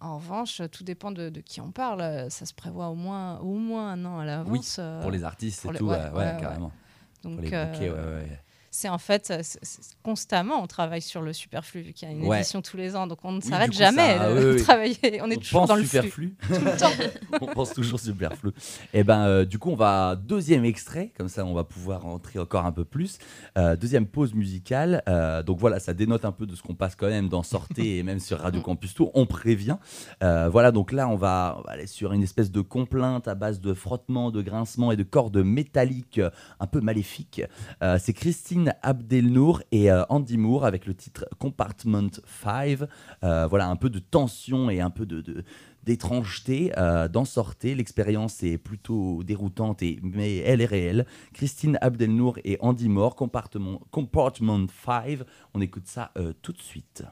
[0.00, 2.30] en revanche, tout dépend de, de qui on parle.
[2.30, 4.76] Ça se prévoit au moins, au moins un an à l'avance.
[4.80, 6.36] euh, Pour les artistes et les- tout, ouais, ouais, ouais, ouais, ouais.
[6.40, 6.72] carrément.
[7.26, 8.38] Donc, Pour les euh, bouquets, ouais, ouais.
[8.78, 9.58] C'est en fait c'est-
[10.02, 12.38] constamment on travaille sur le superflu vu qu'il y a une Ouais.
[12.40, 14.62] édition tous les ans donc on ne Oui, s'arrête jamais ça- de oui, oui.
[14.62, 16.36] travailler on est on toujours dans le flux superflu.
[16.48, 16.90] tout le temps
[17.40, 18.50] on pense toujours superflu.
[18.92, 22.38] Et ben, euh, du coup, on va deuxième extrait, comme ça, on va pouvoir rentrer
[22.38, 23.18] encore un peu plus.
[23.58, 25.02] Euh, deuxième pause musicale.
[25.08, 27.98] Euh, donc voilà, ça dénote un peu de ce qu'on passe quand même dans Sortez
[27.98, 29.10] et même sur Radio Campus Tour.
[29.14, 29.76] On prévient.
[30.22, 33.34] Euh, voilà, donc là, on va, on va aller sur une espèce de complainte à
[33.34, 37.42] base de frottement, de grincement et de cordes métalliques euh, un peu maléfiques.
[37.82, 42.10] Euh, C'est Christine Abdelnour et euh, Andy Moore avec le titre Compartment
[42.42, 42.80] 5.
[43.24, 45.44] Euh, voilà, un peu de tension et un peu de-
[45.82, 47.76] d'étrangeté euh, d'en sortir.
[47.76, 51.06] L'expérience est plutôt déroutante, et, mais elle est réelle.
[51.32, 55.20] Christine Abdelnour et Andy Moore, Compartment, Compartment 5.
[55.54, 57.04] On écoute ça tout de suite.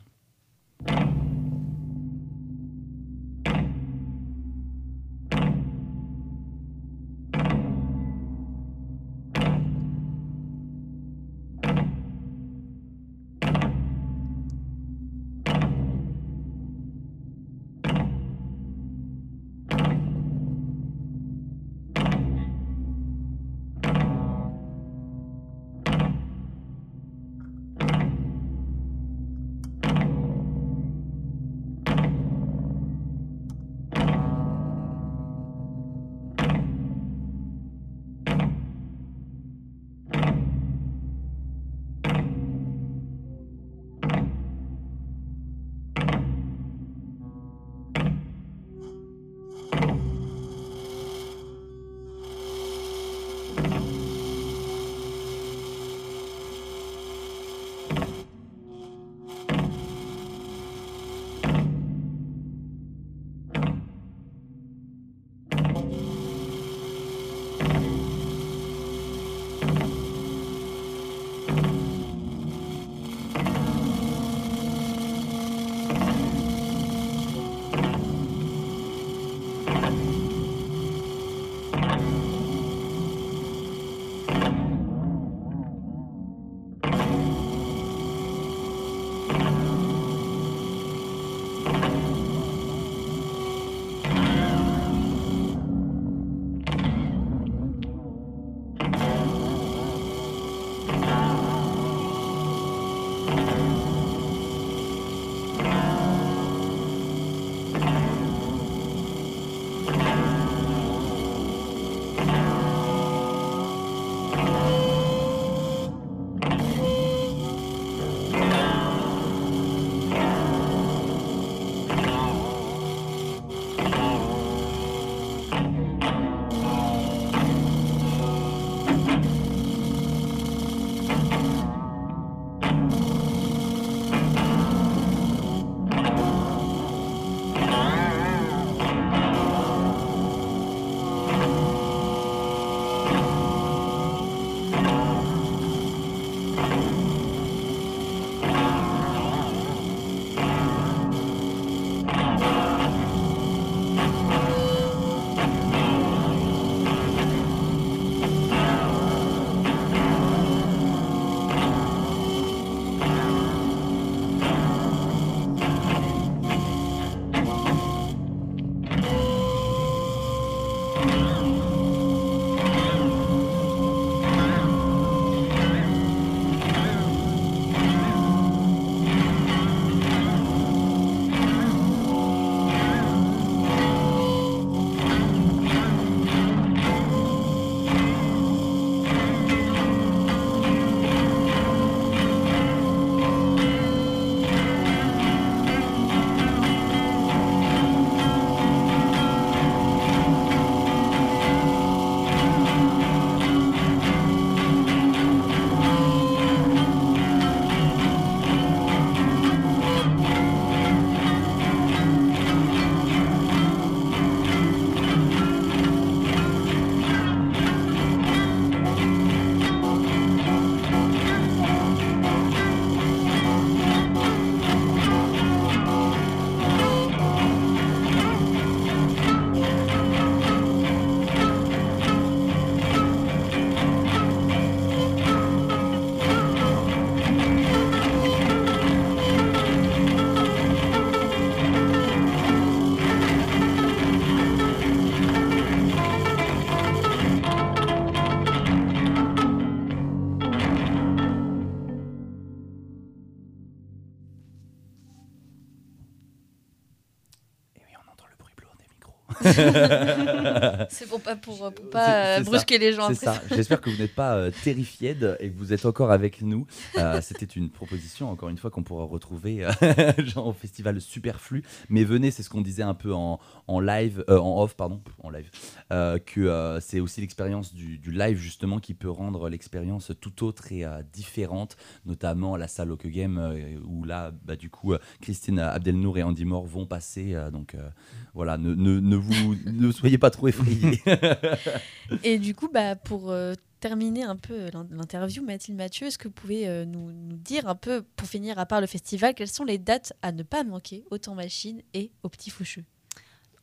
[260.91, 262.43] C'est pour pas, pour, pour C'est- pas euh, ça.
[262.45, 263.41] brusquer les gens C'est ça.
[263.51, 266.67] J'espère que vous n'êtes pas euh, terrifiés et que vous êtes encore avec nous.
[266.99, 269.71] Euh, C'était une proposition, encore une fois, qu'on pourra retrouver euh,
[270.25, 271.63] genre au festival Superflu.
[271.89, 275.01] Mais venez, c'est ce qu'on disait un peu en, en live, euh, en off, pardon,
[275.23, 275.51] en live,
[275.93, 280.45] euh, que euh, c'est aussi l'expérience du, du live justement qui peut rendre l'expérience tout
[280.45, 281.77] autre et euh, différente,
[282.07, 286.23] notamment la salle Hockey Game euh, où là, bah, du coup, euh, Christine Abdelnour et
[286.23, 287.35] Andy Moore vont passer.
[287.35, 287.89] euh, donc euh,
[288.35, 289.34] voilà, ne, ne, ne vous
[289.67, 291.03] ne soyez pas trop effrayés.
[292.25, 296.29] Et du coup, bah, pour euh, terminer un peu l'in- l'interview, Mathilde Mathieu, est-ce que
[296.29, 299.49] vous pouvez euh, nous, nous dire un peu, pour finir, à part le festival, quelles
[299.49, 302.85] sont les dates à ne pas manquer au Temps Machine et au Petit Faucheux?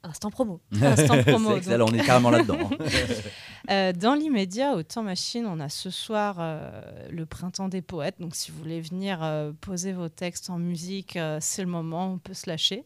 [0.03, 0.61] Instant promo.
[0.81, 1.93] Instant promo, c'est excellent, donc.
[1.95, 2.57] on est carrément là-dedans.
[2.71, 2.85] hein.
[3.69, 6.81] Euh, dans l'immédiat, au Temps Machine, on a ce soir euh,
[7.11, 8.15] le Printemps des Poètes.
[8.19, 12.13] Donc, si vous voulez venir euh, poser vos textes en musique, euh, c'est le moment,
[12.13, 12.83] on peut se lâcher.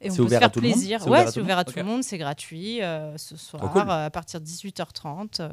[0.00, 1.06] Et on peut se à faire tout plaisir.
[1.08, 3.82] Ouais, c'est ouvert à tout le monde, c'est gratuit euh, ce soir cool.
[3.82, 5.50] euh, à partir de 18h30.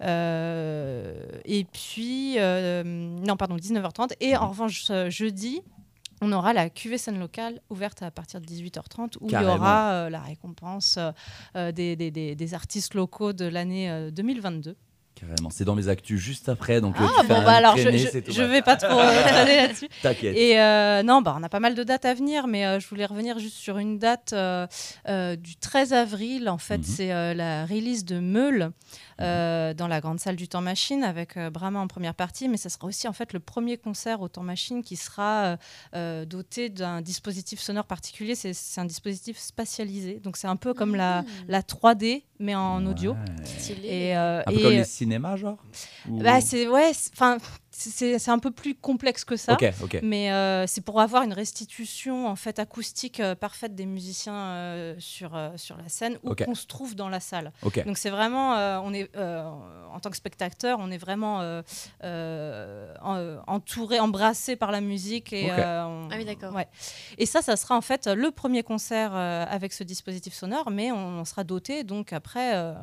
[0.00, 1.14] Euh,
[1.44, 4.12] et puis, euh, non, pardon, 19h30.
[4.20, 4.42] Et Mhm.
[4.42, 5.60] en revanche, euh, jeudi,
[6.20, 9.92] on aura la cuvée scène locale ouverte à partir de 18h30 où il y aura
[9.92, 10.98] euh, la récompense
[11.56, 14.76] euh, des, des- des- des artistes locaux de l'année euh, 2022.
[15.18, 16.80] Carrément, c'est dans mes actus juste après.
[16.80, 17.82] Donc, euh, Ah bon, bah alors je,
[18.28, 19.88] je, vais pas trop euh, traîner là-dessus.
[20.02, 20.36] T'inquiète.
[20.36, 22.86] Et euh, non, bah, on a pas mal de dates à venir, mais euh, je
[22.88, 24.66] voulais revenir juste sur une date euh,
[25.36, 26.48] du 13 avril.
[26.48, 26.84] En fait, Mhm.
[26.84, 28.70] c'est la release de Meule
[29.20, 32.56] euh, dans la grande salle du Temps Machine avec euh, Brahma en première partie, mais
[32.56, 35.56] ça sera aussi en fait le premier concert au Temps Machine qui sera euh,
[35.94, 38.34] euh, doté d'un dispositif sonore particulier.
[38.34, 41.26] C'est un dispositif spatialisé, donc c'est un peu comme la, Mmh.
[41.48, 43.12] la 3D mais en audio.
[43.12, 43.84] Ouais.
[43.84, 45.58] Et, euh, Un peu et, comme euh, les cinémas, genre
[46.08, 47.38] Ou- bah, c'est ouais, enfin
[47.80, 49.54] c'est un peu plus complexe que ça.
[50.02, 54.94] Mais euh, c'est pour avoir une restitution en fait acoustique euh, parfaite des musiciens euh,
[54.98, 56.44] sur, euh, sur la scène Ok.
[56.44, 57.52] qu'on se trouve dans la salle.
[57.84, 59.44] Donc c'est vraiment, euh, on est euh,
[59.92, 61.62] en tant que spectateur, on est vraiment euh,
[62.04, 66.52] euh, en- entouré, embrassé par la musique et euh, on- Ah oui, d'accord.
[66.54, 66.66] ouais.
[67.18, 70.90] Et ça, ça sera en fait le premier concert euh, avec ce dispositif sonore, mais
[70.92, 71.84] on, on sera doté.
[71.84, 72.74] Donc après, euh,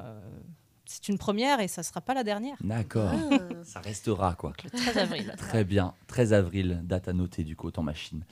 [0.85, 2.57] c'est une première et ça sera pas la dernière.
[2.61, 3.11] D'accord.
[3.13, 3.39] Ah.
[3.63, 4.53] Ça restera, quoi.
[4.63, 5.33] Le 13 avril.
[5.37, 5.93] Très bien.
[6.07, 8.23] 13 avril, date à noter, du coup, autant machine.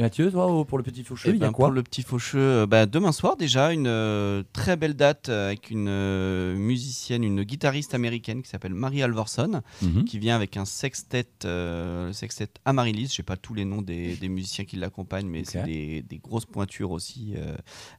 [0.00, 1.74] Et Mathieu, toi, au- pour le petit faucheux, Eh il y a ben, quoi Pour
[1.74, 5.68] le petit faucheux, euh, bah, demain soir déjà, une euh, très belle date euh, avec
[5.70, 10.04] une euh, musicienne, une guitariste américaine qui s'appelle Marie Alvorson, Mhm.
[10.06, 13.08] qui vient avec un sextet, euh, le sextet Amaryllis.
[13.08, 16.16] Je sais pas tous les noms des, des musiciens qui l'accompagnent, mais c'est des, des
[16.16, 17.34] grosses pointures aussi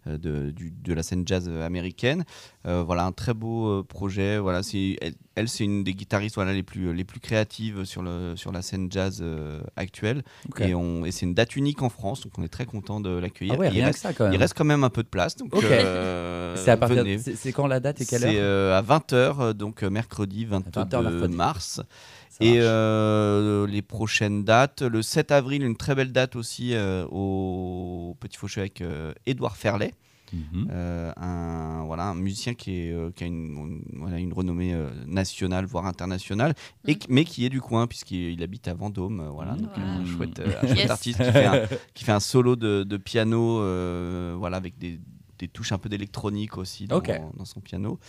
[0.07, 2.23] de, du- de la scène jazz américaine.
[2.65, 4.39] Euh, voilà, un très beau projet.
[4.39, 8.01] Voilà, c'est elle, elle, c'est une des guitaristes voilà, les, plus, les plus créatives sur,
[8.01, 10.23] le, sur la scène jazz euh, actuelle.
[10.49, 10.61] Ok.
[10.61, 13.09] Et, on- et c'est une date unique en France, donc on est très content de
[13.09, 13.53] l'accueillir.
[13.57, 14.33] Ah ouais, il, reste, ça, quand même.
[14.33, 15.35] il reste quand même un peu de place.
[15.35, 18.77] Donc, euh, C'est à partir c'est- c'est quand la date et quelle C'est heure euh,
[18.77, 21.35] à 20h, donc euh, mercredi 22 20h mercredi.
[21.35, 21.81] mars.
[22.29, 26.73] Ça Et euh, les prochaines dates, le 7 avril, une très belle date aussi
[27.11, 28.83] au Petit Faucheux avec
[29.25, 29.93] Édouard Ferlet,
[30.33, 30.67] Mhm.
[30.71, 34.73] euh, un, voilà, un musicien qui, est, euh, qui a une, une- voilà, une renommée
[34.73, 36.53] euh, nationale, voire internationale,
[36.87, 39.19] et, qui- mais qui est du coin, puisqu'il il habite à Vendôme.
[39.19, 39.83] euh, voilà, donc Wow.
[39.83, 40.89] un chouette, euh, un chouette Yes.
[40.89, 41.61] artiste qui fait un,
[41.93, 44.99] qui fait un solo de, de piano euh, voilà, avec des,
[45.41, 47.01] des touches un peu d'électronique aussi dans,
[47.45, 47.99] son piano.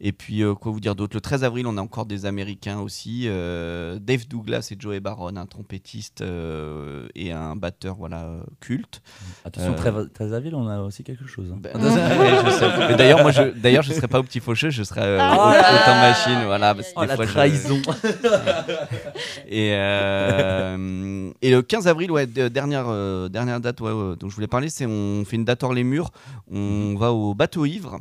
[0.00, 1.14] Et puis, euh, quoi vous dire d'autre?
[1.16, 3.24] Le 13 avril, on a encore des Américains aussi.
[3.26, 8.30] euh, Dave Douglas et Joey Baron, un trompettiste euh, et un batteur voilà,
[8.60, 9.02] culte.
[9.44, 11.52] Attention, Euh, très, très avile, on a aussi quelque chose.
[11.52, 11.58] hein.
[11.60, 11.72] Ben,
[12.90, 15.34] ouais, D'ailleurs, moi, je, d'ailleurs, je serais pas au petit faucheux, je serais euh, Ah.
[15.36, 16.74] au, au temps machine, voilà.
[16.74, 17.80] parce que Oh des la fois, je- trahison
[19.48, 24.34] Et, euh, et le 15 avril, ouais, de- dernière, euh, dernière date ouais, dont je
[24.34, 26.10] voulais parler, c'est on fait une date hors les murs.
[26.50, 26.56] On
[26.96, 28.00] va au bateau ivre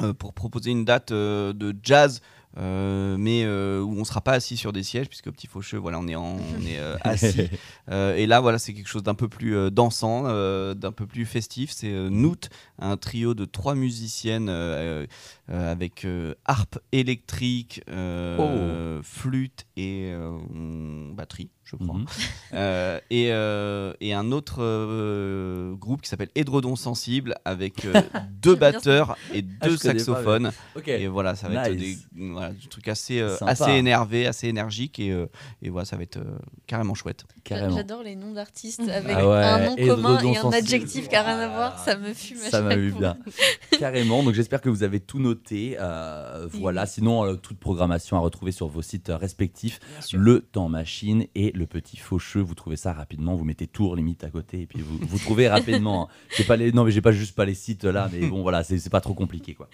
[0.00, 2.20] euh, pour proposer une date euh, de jazz.
[2.58, 5.98] euh, mais euh, où on sera pas assis sur des sièges puisque petit faucheux voilà
[6.00, 7.48] on est en, on est euh, assis.
[7.90, 11.06] Euh, et là voilà c'est quelque chose d'un peu plus euh, dansant euh, d'un peu
[11.06, 11.70] plus festif.
[11.70, 15.06] C'est euh, Noot un trio de trois musiciennes euh,
[15.50, 20.30] euh, avec euh, harpe électrique euh, flûte et euh,
[21.12, 22.06] batterie je crois Mhm.
[22.54, 27.92] euh, et, euh, et un autre euh, groupe qui s'appelle Édredon Sensible avec euh,
[28.42, 30.50] deux batteurs et Ah, deux pas, saxophones.
[30.86, 34.98] Et voilà, ça va être des, voilà, des trucs assez, euh, assez énervés, assez énergiques
[34.98, 35.26] et, euh,
[35.62, 37.24] et voilà, ça va être euh, carrément chouette.
[37.48, 37.76] Carrément.
[37.76, 40.54] J'adore les noms d'artistes avec Ah ouais, un nom commun et un sensible.
[40.54, 41.76] adjectif qui n'a rien à voir.
[41.76, 41.84] Voilà.
[41.84, 43.16] Ça me fume Ça m'a eu bien.
[43.78, 44.22] Carrément.
[44.22, 45.76] Donc j'espère que vous avez tout noté.
[45.80, 46.86] Euh, voilà.
[46.86, 49.80] Sinon, euh, toute programmation à retrouver sur vos sites euh, respectifs.
[50.12, 52.40] Le Temps Machine et le Petit Faucheux.
[52.40, 53.34] Vous trouvez ça rapidement.
[53.34, 56.08] Vous mettez Tour limite à côté et puis vous, vous trouvez rapidement.
[56.10, 56.14] hein.
[56.36, 56.72] J'ai pas les.
[56.72, 58.08] Non, mais j'ai pas juste pas les sites là.
[58.12, 59.68] Mais bon, voilà, c'est pas trop compliqué quoi.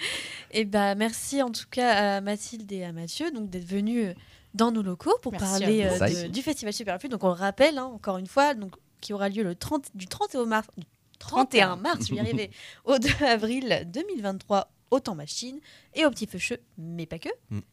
[0.53, 4.15] Et bah merci en tout cas à Mathilde et à Mathieu donc d'être venus euh,
[4.55, 7.09] dans nos locaux pour Merci parler euh, de- du festival Superflu.
[7.09, 10.07] Donc on le rappelle hein, encore une fois donc qui aura lieu le 30 du
[10.07, 10.67] 31 mars
[11.19, 12.51] 31 mars, je vais y arriver,
[12.85, 15.59] au 2 avril 2023 au Temps Machine
[15.95, 17.29] et au Petit Feu mais pas que.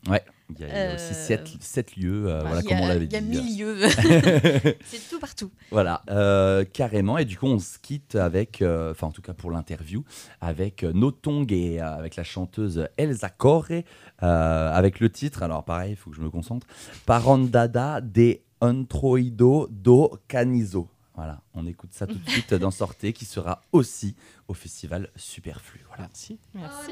[0.07, 0.23] Ouais.
[0.59, 2.27] Il y a, a aussi Euh, sept, sept lieux.
[2.27, 3.27] euh, voilà, comme on l'avait il y a dit.
[3.27, 3.77] mille lieux.
[4.85, 5.51] C'est tout partout.
[5.71, 7.17] Voilà, euh, carrément.
[7.17, 10.03] Et du coup, on se quitte avec, euh, enfin en tout cas pour l'interview,
[10.41, 15.63] avec euh, Notong et euh, avec la chanteuse Elsa Corre, euh, avec le titre, alors
[15.63, 16.67] pareil, il faut que je me concentre,
[17.05, 20.87] Parandada de Antroido do Canizo.
[21.15, 24.15] Voilà, on écoute ça tout de suite dans Sortez, qui sera aussi
[24.47, 25.81] au festival Superflu.
[25.87, 26.03] Voilà.
[26.03, 26.39] Merci.
[26.53, 26.91] Merci.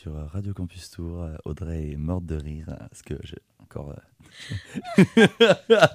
[0.00, 1.22] sur euh, Radio Campus Tour.
[1.24, 3.92] Euh, Audrey est morte de rire euh, parce que j'ai encore.
[3.92, 5.26] euh,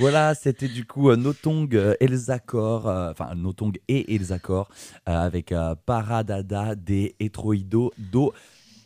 [0.00, 4.64] voilà, c'était du coup euh, Notong euh, Elsa euh, enfin Notong et Elsa euh,
[5.04, 8.32] avec euh, Paradada des Etroido do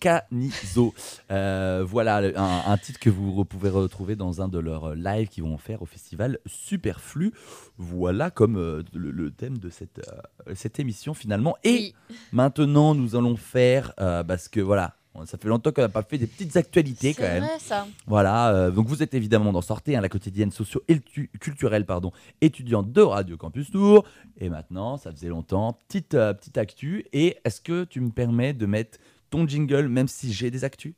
[0.01, 0.95] Canizo.
[1.31, 5.45] Euh, voilà un, un titre que vous pouvez retrouver dans un de leurs lives qu'ils
[5.45, 7.33] vont faire au festival Superflu.
[7.79, 10.01] Voilà comme euh, le, le thème de cette,
[10.49, 11.57] euh, cette émission finalement.
[11.65, 11.95] Et Oui.
[12.33, 14.97] maintenant, nous allons faire, parce que voilà,
[15.27, 17.43] ça fait longtemps qu'on n'a pas fait des petites actualités quand même.
[17.43, 17.87] vrai ça.
[18.07, 23.03] Voilà, euh, donc vous êtes évidemment dans Sortez, hein, la quotidienne socio-culturelle pardon, étudiante de
[23.03, 24.05] Radio Campus Tour.
[24.39, 27.05] Et maintenant, ça faisait longtemps, petite, euh, petite actu.
[27.13, 28.99] Et est-ce que tu me permets de mettre
[29.31, 30.95] ton jingle, même si j'ai des actus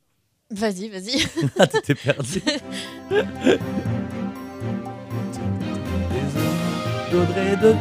[0.51, 1.25] Vas-y, vas-y.
[1.59, 2.43] Ah, t'étais perdu.
[7.13, 7.75] De.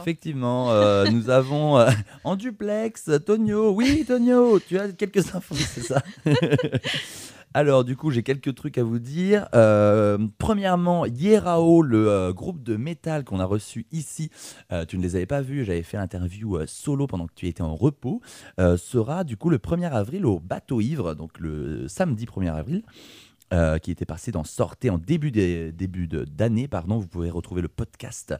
[0.00, 1.90] Effectivement, euh, nous avons euh,
[2.22, 3.72] en duplex Tonio.
[3.72, 6.02] Oui, Tonio, tu as quelques infos, c'est ça
[7.56, 9.48] Alors, du coup, j'ai quelques trucs à vous dire.
[9.54, 14.30] Euh, premièrement, Yerao, le euh, groupe de métal qu'on a reçu ici,
[14.72, 17.62] euh, tu ne les avais pas vus, j'avais fait l'interview solo pendant que tu étais
[17.62, 18.20] en repos,
[18.76, 22.82] sera du coup le 1er avril au Bateau Ivre, donc le samedi 1er avril.
[23.82, 26.66] qui était passé dans Sortez en début des- début d'année.
[26.66, 26.98] pardon.
[26.98, 28.34] Vous pouvez retrouver le podcast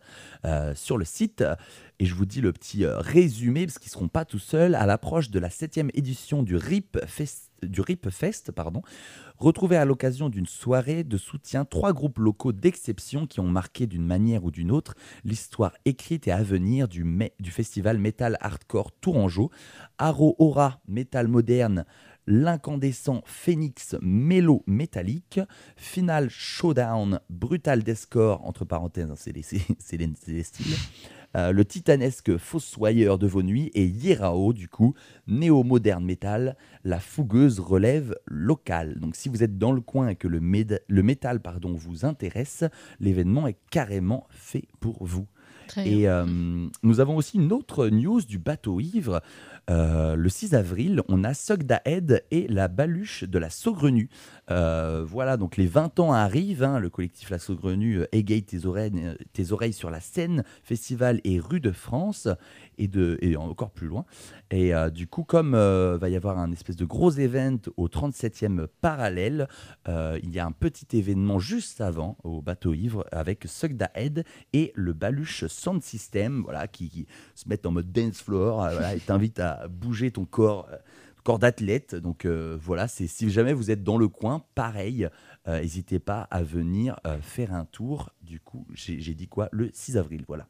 [0.74, 1.44] sur le site.
[2.00, 4.86] Et je vous dis le petit résumé, parce qu'ils ne seront pas tout seuls, à
[4.86, 8.82] l'approche de la septième édition du RIP Fest, du RIP Fest pardon,
[9.38, 14.06] retrouvez à l'occasion d'une soirée de soutien trois groupes locaux d'exception qui ont marqué d'une
[14.06, 14.94] manière ou d'une autre
[15.24, 17.04] l'histoire écrite et à venir du,
[17.50, 19.50] festival Metal Hardcore Tourangeau.
[19.98, 21.84] Aro Aura, Metal Moderne,
[22.26, 25.40] l'incandescent Phoenix Mélo Métallique,
[25.76, 30.76] Final Showdown Brutal Descore, entre parenthèses, hein, c'est les styles,
[31.36, 34.94] euh, le titanesque Fossoyeur de vos nuits et Yerao, du coup,
[35.26, 38.98] néo-moderne métal, la fougueuse relève locale.
[39.00, 42.64] Donc si vous êtes dans le coin et que le, le métal pardon, vous intéresse,
[43.00, 45.26] l'événement est carrément fait pour vous.
[45.84, 46.24] Et euh,
[46.82, 49.22] nous avons aussi une autre news du bateau ivre.
[49.70, 54.10] Euh, le 6 avril, on a Sogda Head et la baluche de la Saugrenue.
[54.50, 56.62] Euh, voilà, donc les 20 ans arrivent.
[56.62, 58.92] hein, le collectif La Saugrenue euh, égaye tes oreilles,
[59.32, 62.28] tes oreilles sur la scène, festival et rue de France,
[62.76, 64.04] et, de, et encore plus loin.
[64.50, 69.48] Et du coup, comme va y avoir un espèce de gros event au 37e parallèle,
[69.88, 74.72] il y a un petit événement juste avant au bateau ivre avec Sugda Head et
[74.76, 78.94] le Baluche Sound System, voilà, qui, qui se mettent en mode dance floor euh, voilà,
[78.94, 80.68] et t'invitent à bouger ton corps.
[80.70, 80.76] euh,
[81.24, 85.08] corps d'athlète, donc euh, voilà, c'est si jamais vous êtes dans le coin, pareil,
[85.48, 88.10] euh, n'hésitez pas à venir euh, faire un tour.
[88.20, 89.48] Du coup, j'ai dit quoi?
[89.50, 90.46] Le 6 avril, voilà.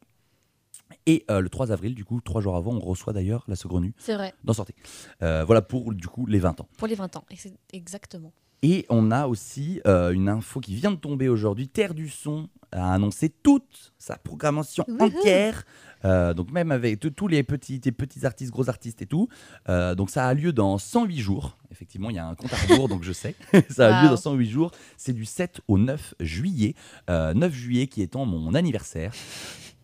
[1.06, 4.14] Et le 3 avril, du coup, trois jours avant, on reçoit d'ailleurs la Saugrenue C'est
[4.14, 4.74] vrai, dans Sortez.
[5.22, 6.68] Euh, voilà pour du coup les 20 ans.
[6.76, 7.24] pour les 20 ans.
[7.72, 8.32] Exactement.
[8.66, 11.68] Et on a aussi euh, une info qui vient de tomber aujourd'hui.
[11.68, 15.02] Terre du Son a annoncé toute sa programmation Wouhou.
[15.02, 15.66] entière.
[16.06, 19.28] Euh, donc même avec tous les petits, les petits artistes, gros artistes et tout.
[19.68, 21.58] Euh, donc ça a lieu dans 108 jours.
[21.70, 23.34] Effectivement, il y a un compte à rebours, donc je sais.
[23.68, 24.70] ça a lieu dans 108 jours.
[24.96, 26.74] C'est du 7 au 9 juillet.
[27.10, 29.12] Euh, 9 juillet qui étant mon anniversaire.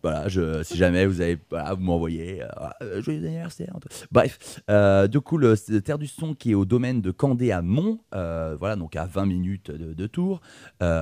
[0.03, 2.47] Voilà, je, si jamais vous avez, voilà, vous m'envoyez, euh,
[2.81, 3.71] euh, joyeux anniversaire.
[4.11, 7.61] Bref, euh, du coup, le, Terre du Son qui est au domaine de Candé à
[7.61, 10.41] Mont, euh, voilà, donc à 20 minutes de, de tour.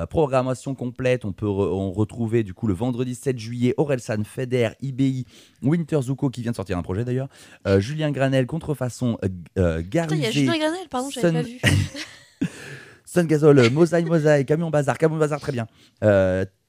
[0.10, 4.70] Programmation complète, on peut re- on retrouver du coup le vendredi 7 juillet Orelsan, Feder,
[4.82, 5.26] IBI,
[5.64, 7.30] Winter Zuko qui vient de sortir un projet d'ailleurs,
[7.78, 9.18] Julien Granel, Contrefaçon,
[9.58, 12.47] euh, Attends, il y a Julien Granel, pardon, j'avais Sun- pas vu.
[13.06, 15.68] Sun Gazol, euh, Mosaï Mosaï, Camion Bazar, Camion Bazar très bien,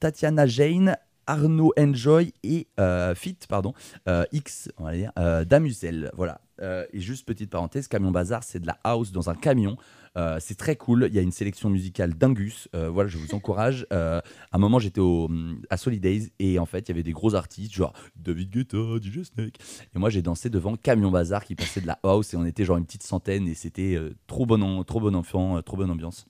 [0.00, 0.96] Tatiana Jane,
[1.30, 3.72] Arnaud Enjoy et euh, Fit, pardon,
[4.08, 6.40] euh, X, on va dire, euh, Damusel, voilà.
[6.92, 9.78] Et juste petite parenthèse, Camion Bazar, c'est de la house dans un camion.
[10.40, 11.06] C'est très cool.
[11.08, 12.68] Il y a une sélection musicale dingus.
[12.74, 13.86] Voilà, je vous encourage.
[13.90, 14.20] À
[14.52, 15.00] un moment, j'étais
[15.70, 19.22] à Solidays et en fait, il y avait des gros artistes, genre David Guetta, DJ
[19.22, 19.56] Snake.
[19.94, 22.66] Et moi, j'ai dansé devant Camion Bazar qui passait de la house et on était
[22.66, 26.26] genre une petite centaine et c'était trop bon, trop bon enfant, trop bonne ambiance.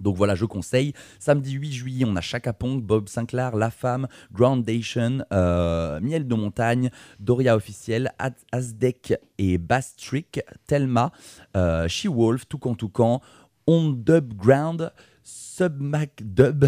[0.00, 0.92] Donc voilà, je conseille.
[1.18, 6.34] Samedi 8 juillet, on a Chaka Pong, Bob Sinclair, La Femme, Groundation, euh, Miel de
[6.34, 6.90] Montagne,
[7.20, 11.12] Doria Officiel, Az- Azdek et Bass Trick, Telma,
[11.56, 13.20] euh, She-Wolf, Toucan Toucan,
[13.66, 14.92] On Dub Ground,
[15.24, 16.66] Submac Dub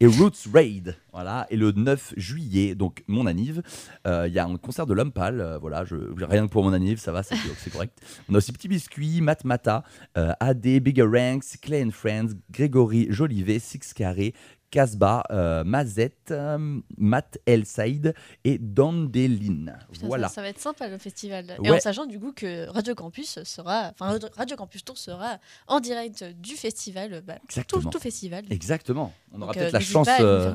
[0.00, 0.96] et Roots Raid.
[1.12, 3.62] Voilà, et le 9 juillet, donc mon anniv,
[4.06, 5.40] euh, il y a un concert de l'homme pâle.
[5.40, 5.84] euh, voilà,
[6.22, 8.00] rien que pour mon anniv, ça va, c'est correct.
[8.28, 9.82] On a aussi Petit Biscuit, Mat Mata,
[10.16, 14.32] euh, AD, Bigger Ranks, Clay and Friends, Grégory Jolivet, Six Carré,
[14.70, 18.14] Casbah, euh, Mazet, euh, Matt El Saïd
[18.44, 19.72] et Dandelin.
[19.92, 20.28] Putain, Voilà.
[20.28, 21.56] ça, ça va être sympa le festival.
[21.62, 25.80] Et en sachant du coup que Radio Campus sera, enfin Radio- Campus Tour sera en
[25.80, 27.90] direct du festival, bah, tout, Exactement.
[27.90, 28.44] tout festival.
[28.50, 29.12] Exactement.
[29.32, 30.54] On aura Donc, peut-être euh, la chance, euh,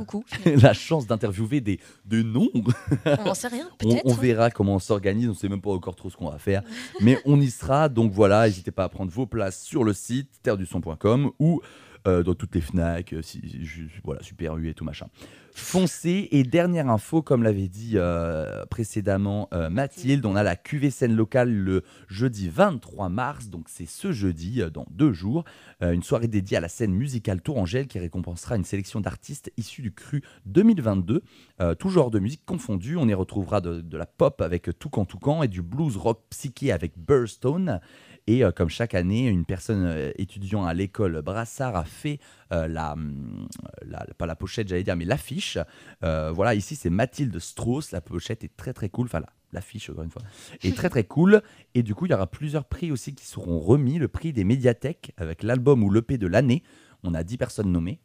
[0.61, 2.49] la chance d'interviewer des, des noms.
[3.05, 5.95] On n'en sait rien, On, on verra comment on s'organise, on sait même pas encore
[5.95, 6.63] trop ce qu'on va faire,
[7.01, 7.89] mais on y sera.
[7.89, 11.61] Donc voilà, n'hésitez pas à prendre vos places sur le site terreduson.com ou
[12.07, 13.21] euh, dans toutes les Fnac, euh,
[14.03, 15.07] voilà, Super U et tout machin.
[15.55, 21.15] Foncez et dernière info, comme l'avait dit euh, précédemment Mathilde, on a la QV scène
[21.15, 25.43] locale le jeudi 23 mars, donc c'est ce jeudi, dans deux jours,
[25.81, 29.93] une soirée dédiée à la scène musicale Tourangelle qui récompensera une sélection d'artistes issus du
[29.93, 31.21] cru 2022.
[31.61, 32.97] Euh, tout genre de musique confondu.
[32.97, 36.71] On y retrouvera de, de la pop avec Toucan Toucan et du blues rock psyché
[36.71, 37.79] avec Burstone.
[38.27, 42.19] Et euh, comme chaque année, une personne euh, étudiant à l'école Brassard a fait
[42.53, 43.47] euh, la, hum,
[43.85, 45.57] la- pas la pochette, j'allais dire, mais l'affiche.
[46.01, 47.91] Voilà, ici c'est Mathilde Strauss.
[47.91, 49.07] La pochette est très très cool.
[49.07, 50.21] Enfin, la- l'affiche, encore une fois,
[50.63, 51.41] est très très cool.
[51.75, 53.99] Et du coup, il y aura plusieurs prix aussi qui seront remis.
[53.99, 56.63] Le prix des médiathèques avec l'album ou l'EP de l'année.
[57.03, 57.99] On a 10 personnes nommées.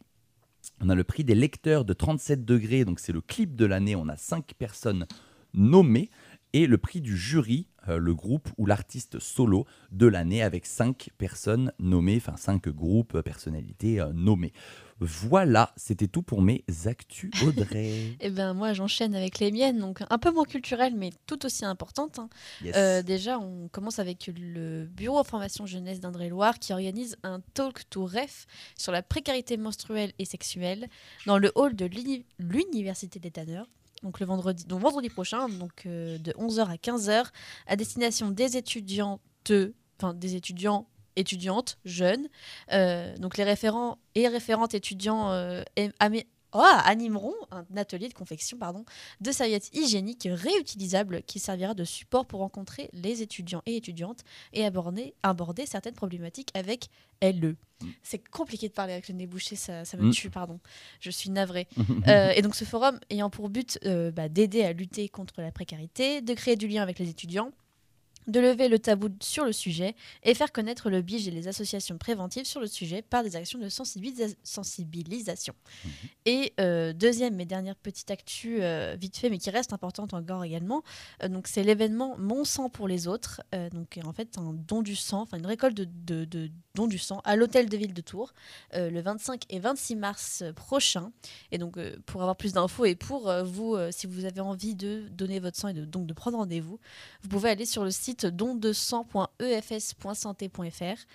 [0.81, 3.95] On a le prix des lecteurs de 37 degrés, donc c'est le clip de l'année.
[3.95, 5.07] On a 5 personnes
[5.53, 6.09] nommées.
[6.53, 11.09] Et le prix du jury, euh, le groupe ou l'artiste solo de l'année avec 5
[11.17, 14.51] personnes nommées, enfin 5 groupes, euh, personnalités euh, nommées.
[14.99, 18.15] Voilà, c'était tout pour mes actus Audrey.
[18.19, 21.63] Eh ben moi j'enchaîne avec les miennes, donc un peu moins culturelles mais tout aussi
[21.65, 22.19] importantes.
[22.19, 22.29] hein.
[22.63, 22.75] Yes.
[22.75, 28.05] Euh, déjà, on commence avec le Bureau information jeunesse d'Indre-et-Loire qui organise un talk to
[28.05, 28.45] ref
[28.75, 30.87] sur la précarité menstruelle et sexuelle
[31.27, 33.67] dans le hall de l'uni- l'Université des Tanneurs.
[34.03, 37.25] Donc le vendredi, donc vendredi prochain, donc euh, de 11h à 15h,
[37.67, 39.21] à destination des étudiantes,
[39.97, 42.27] enfin des étudiants, étudiantes, jeunes.
[42.71, 45.63] Euh, donc les référents et référentes étudiants euh,
[46.53, 48.85] oh, animeront un atelier de confection pardon,
[49.21, 54.19] de serviettes hygiéniques réutilisables qui servira de support pour rencontrer les étudiants et étudiantes
[54.53, 56.87] et aborder, aborder certaines problématiques avec
[57.21, 57.55] LE.
[58.03, 60.11] C'est compliqué de parler avec le nez bouché, ça, ça me Mm.
[60.11, 60.59] tue, pardon.
[60.99, 61.67] Je suis navrée.
[62.07, 65.51] Euh, et donc ce forum ayant pour but euh, bah, d'aider à lutter contre la
[65.51, 67.51] précarité, de créer du lien avec les étudiants,
[68.27, 71.97] de lever le tabou sur le sujet et faire connaître le BIGE et les associations
[71.97, 75.53] préventives sur le sujet par des actions de sensibilisa- sensibilisation.
[76.25, 80.43] Et euh, deuxième et dernière petite actu, euh, vite fait, mais qui reste importante encore
[80.43, 80.83] également,
[81.23, 83.41] euh, donc c'est l'événement Mon sang pour les autres,
[83.73, 86.97] donc en fait un don du sang, enfin une récolte de, de, de dons du
[86.97, 88.33] sang à l'hôtel de ville de Tours
[88.73, 91.11] euh, le 25 et 26 mars prochain.
[91.51, 94.75] Et donc euh, pour avoir plus d'infos et pour euh, vous, si vous avez envie
[94.75, 96.79] de donner votre sang et de, donc de prendre rendez-vous,
[97.21, 101.05] vous pouvez aller sur le site dondesang.efs.santé.fr.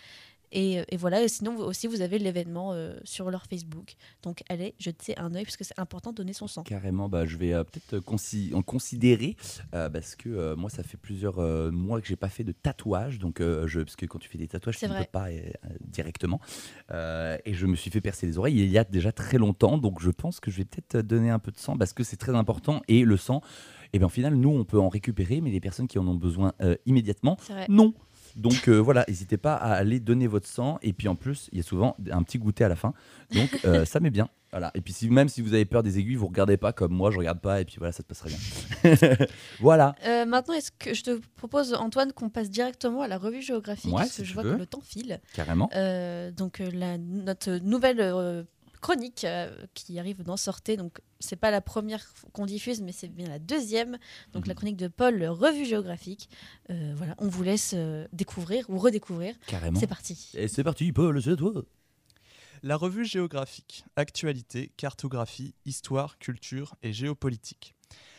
[0.55, 3.95] Et, euh, et voilà, et sinon vous- aussi vous avez l'événement euh, sur leur Facebook.
[4.23, 6.63] Donc allez jeter un œil parce que c'est important de donner son sang.
[6.63, 9.37] Carrément, bah, je vais euh, peut-être consi- en considérer
[9.75, 12.53] euh, parce que euh, moi, ça fait plusieurs euh, mois que j'ai pas fait de
[12.53, 15.29] tatouage, donc euh, je, parce que quand tu fais des tatouages, tu ne peux pas
[15.29, 15.41] euh,
[15.81, 16.41] directement.
[16.93, 19.77] Euh, et je me suis fait percer les oreilles il y a déjà très longtemps,
[19.79, 22.17] donc je pense que je vais peut-être donner un peu de sang parce que c'est
[22.17, 23.41] très important et le sang.
[23.93, 26.15] Et bien, au final, nous, on peut en récupérer, mais les personnes qui en ont
[26.17, 27.37] besoin euh, immédiatement,
[27.69, 27.95] non.
[28.37, 30.78] Donc euh, voilà, n'hésitez pas à aller donner votre sang.
[30.82, 32.95] Et puis en plus, il y a souvent un petit goûter à la fin.
[33.32, 34.28] Donc euh, ça met bien.
[34.51, 34.70] Voilà.
[34.76, 37.11] Et puis si, même si vous avez peur des aiguilles, vous regardez pas comme moi,
[37.11, 37.61] je regarde pas.
[37.61, 39.16] Et puis voilà, ça se passera bien.
[39.61, 39.97] voilà.
[40.07, 43.91] Euh, maintenant, est-ce que je te propose, Antoine, qu'on passe directement à la revue géographique
[43.93, 44.53] Ouais, Parce si que je vois veux.
[44.53, 45.20] que le temps file.
[45.35, 45.68] Carrément.
[45.74, 48.45] Euh, donc, la, notre nouvelle euh,
[48.85, 50.76] chronique euh, qui arrive d'en sortir.
[50.76, 52.05] Donc, c'est pas la première
[52.35, 53.97] qu'on diffuse, mais c'est bien la deuxième.
[54.35, 54.49] Donc, Mhm.
[54.49, 56.28] la chronique de Paul, revue géographique.
[56.68, 59.35] Euh, voilà, on vous laisse euh, découvrir ou redécouvrir.
[59.47, 59.80] Carrément.
[59.80, 60.30] C'est parti.
[60.35, 61.53] Et c'est parti, Paul, c'est à toi.
[62.62, 67.74] La revue géographique, actualité, cartographie, histoire, culture et géopolitique.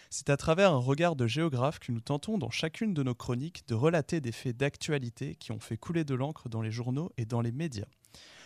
[0.10, 3.68] C'est à travers un regard de géographe que nous tentons dans chacune de nos chroniques
[3.68, 7.26] de relater des faits d'actualité qui ont fait couler de l'encre dans les journaux et
[7.26, 7.88] dans les médias.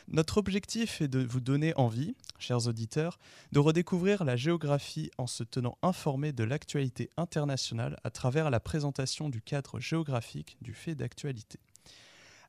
[0.07, 3.19] Notre objectif est de vous donner envie, chers auditeurs,
[3.51, 9.29] de redécouvrir la géographie en se tenant informé de l'actualité internationale à travers la présentation
[9.29, 11.59] du cadre géographique du fait d'actualité.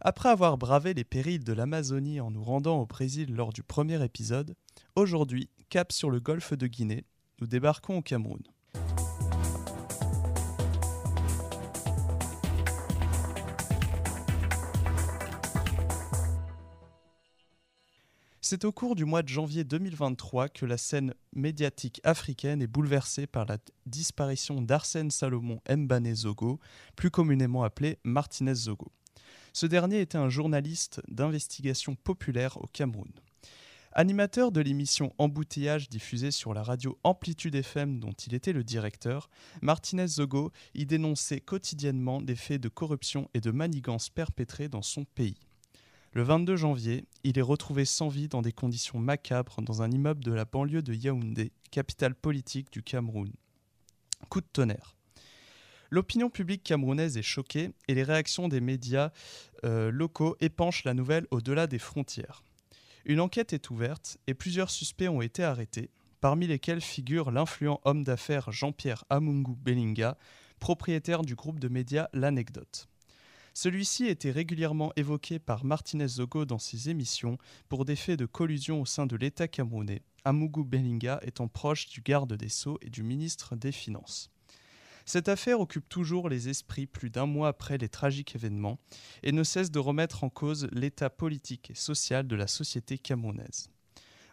[0.01, 4.03] Après avoir bravé les périls de l'Amazonie en nous rendant au Brésil lors du premier
[4.03, 4.55] épisode,
[4.97, 7.05] aujourd'hui, cap sur le golfe de Guinée,
[7.41, 8.43] nous débarquons au Cameroun.
[18.51, 23.29] C'est au cours du mois de janvier 2023 que la scène médiatique africaine est bouleversée
[23.29, 26.59] par la disparition d'Arsène Salomon Mbane Zogo,
[26.97, 28.91] plus communément appelé Martinez Zogo.
[29.53, 33.13] Ce dernier était un journaliste d'investigation populaire au Cameroun.
[33.93, 39.31] Animateur de l'émission Embouteillage diffusée sur la radio Amplitude FM dont il était le directeur,
[39.63, 45.05] Martinez Zogo y dénonçait quotidiennement des faits de corruption et de manigance perpétrés dans son
[45.05, 45.39] pays.
[46.13, 50.25] Le 22 janvier, il est retrouvé sans vie dans des conditions macabres dans un immeuble
[50.25, 53.31] de la banlieue de Yaoundé, capitale politique du Cameroun.
[54.29, 54.97] Coup de tonnerre.
[55.89, 59.13] L'opinion publique camerounaise est choquée et les réactions des médias
[59.65, 62.43] euh, locaux épanchent la nouvelle au-delà des frontières.
[63.05, 65.91] Une enquête est ouverte et plusieurs suspects ont été arrêtés,
[66.21, 70.19] parmi lesquels figure l'influent homme d'affaires Jean-Pierre Amungu Bellinga,
[70.59, 72.89] propriétaire du groupe de médias L'Anecdote.
[73.55, 77.39] Celui-ci était régulièrement évoqué par Martinez Zogo dans ses émissions
[77.69, 82.01] pour des faits de collusion au sein de l'État camerounais, Amungu Bellinga étant proche du
[82.01, 84.31] garde des Sceaux et du ministre des Finances.
[85.07, 88.79] Cette affaire occupe toujours les esprits plus d'un mois après les tragiques événements
[89.23, 93.71] et ne cesse de remettre en cause l'état politique et social de la société camerounaise.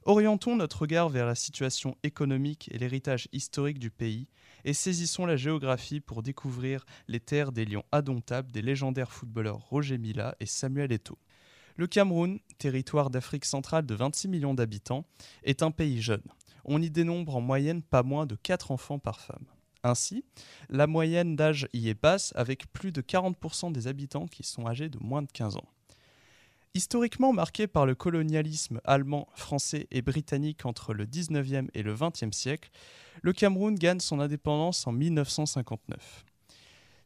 [0.03, 4.27] Orientons notre regard vers la situation économique et l'héritage historique du pays
[4.65, 9.97] et saisissons la géographie pour découvrir les terres des lions indomptables des légendaires footballeurs Roger
[9.97, 11.17] Mila et Samuel Eto'o.
[11.75, 15.05] Le Cameroun, territoire d'Afrique centrale de 26 millions d'habitants,
[15.43, 16.23] est un pays jeune.
[16.65, 19.45] On y dénombre en moyenne pas moins de 4 enfants par femme.
[19.83, 20.25] Ainsi,
[20.69, 24.89] la moyenne d'âge y est basse avec plus de 40% des habitants qui sont âgés
[24.89, 25.67] de moins de 15 ans.
[26.77, 32.31] Historiquement marqué par le colonialisme allemand, français et britannique entre le 19e et le 20e
[32.31, 32.69] siècle,
[33.23, 36.23] le Cameroun gagne son indépendance en 1959.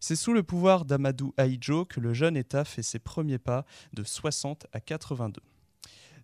[0.01, 4.03] C'est sous le pouvoir d'Amadou Ahidjo que le jeune État fait ses premiers pas de
[4.03, 5.41] 60 à 82.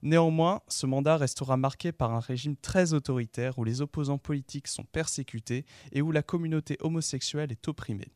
[0.01, 4.83] Néanmoins, ce mandat restera marqué par un régime très autoritaire où les opposants politiques sont
[4.83, 8.11] persécutés et où la communauté homosexuelle est opprimée.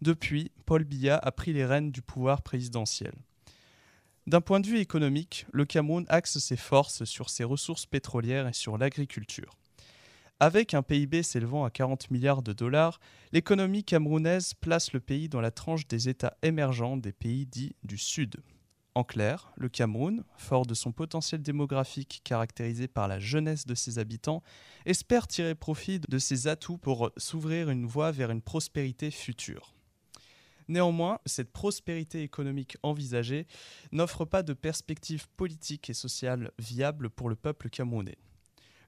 [0.00, 3.12] Depuis, Paul Biya a pris les rênes du pouvoir présidentiel.
[4.28, 8.52] D'un point de vue économique, le Cameroun axe ses forces sur ses ressources pétrolières et
[8.52, 9.56] sur l'agriculture.
[10.38, 13.00] Avec un PIB s'élevant à 40 milliards de dollars,
[13.32, 17.98] l'économie camerounaise place le pays dans la tranche des États émergents des pays dits du
[17.98, 18.36] Sud.
[18.94, 23.98] En clair, le Cameroun, fort de son potentiel démographique caractérisé par la jeunesse de ses
[23.98, 24.42] habitants,
[24.86, 29.74] espère tirer profit de ses atouts pour s'ouvrir une voie vers une prospérité future.
[30.72, 33.46] Néanmoins, cette prospérité économique envisagée
[33.92, 38.16] n'offre pas de perspective politique et sociale viable pour le peuple camerounais.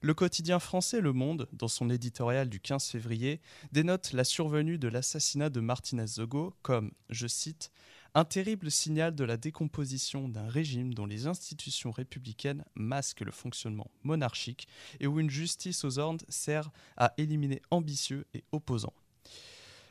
[0.01, 3.39] Le quotidien français Le Monde, dans son éditorial du 15 février,
[3.71, 7.71] dénote la survenue de l'assassinat de Martinez Zogo comme, je cite,
[8.15, 13.91] un terrible signal de la décomposition d'un régime dont les institutions républicaines masquent le fonctionnement
[14.01, 14.67] monarchique
[14.99, 18.95] et où une justice aux ordres sert à éliminer ambitieux et opposants.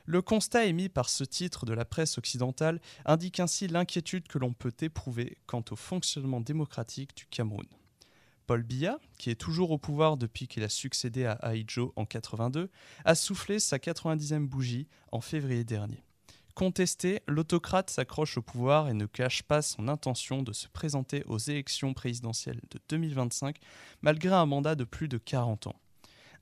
[0.06, 4.52] Le constat émis par ce titre de la presse occidentale indique ainsi l'inquiétude que l'on
[4.52, 7.66] peut éprouver quant au fonctionnement démocratique du Cameroun.
[8.46, 12.70] Paul Biya, qui est toujours au pouvoir depuis qu'il a succédé à Ahidjo en 82,
[13.06, 16.04] a soufflé sa 90e bougie en février dernier.
[16.54, 21.38] Contesté, l'autocrate s'accroche au pouvoir et ne cache pas son intention de se présenter aux
[21.38, 23.56] élections présidentielles de 2025
[24.02, 25.80] malgré un mandat de plus de 40 ans.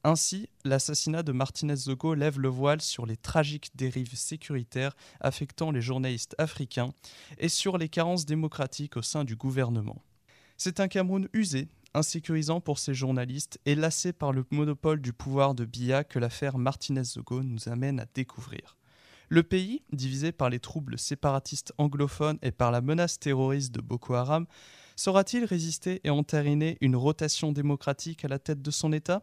[0.05, 5.80] Ainsi, l'assassinat de Martinez Zogo lève le voile sur les tragiques dérives sécuritaires affectant les
[5.80, 6.92] journalistes africains
[7.38, 10.03] et sur les carences démocratiques au sein du gouvernement.
[10.57, 15.55] C'est un Cameroun usé, insécurisant pour ses journalistes et lassé par le monopole du pouvoir
[15.55, 18.76] de Biya que l'affaire Martinez Zogo nous amène à découvrir.
[19.28, 24.14] Le pays, divisé par les troubles séparatistes anglophones et par la menace terroriste de Boko
[24.14, 24.46] Haram,
[24.96, 29.22] saura-t-il résister et entériner une rotation démocratique à la tête de son État?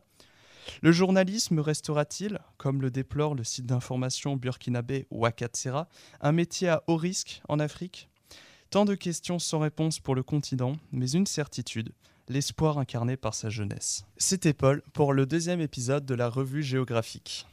[0.82, 5.88] Le journalisme restera-t-il, comme le déplore le site d'information burkinabé Wakatsera,
[6.22, 8.09] un métier à haut risque en Afrique?
[8.70, 11.91] Tant de questions sans réponse pour le continent, mais une certitude,
[12.28, 14.05] l'espoir incarné par sa jeunesse.
[14.17, 17.47] C'était Paul pour le deuxième épisode de la revue géographique.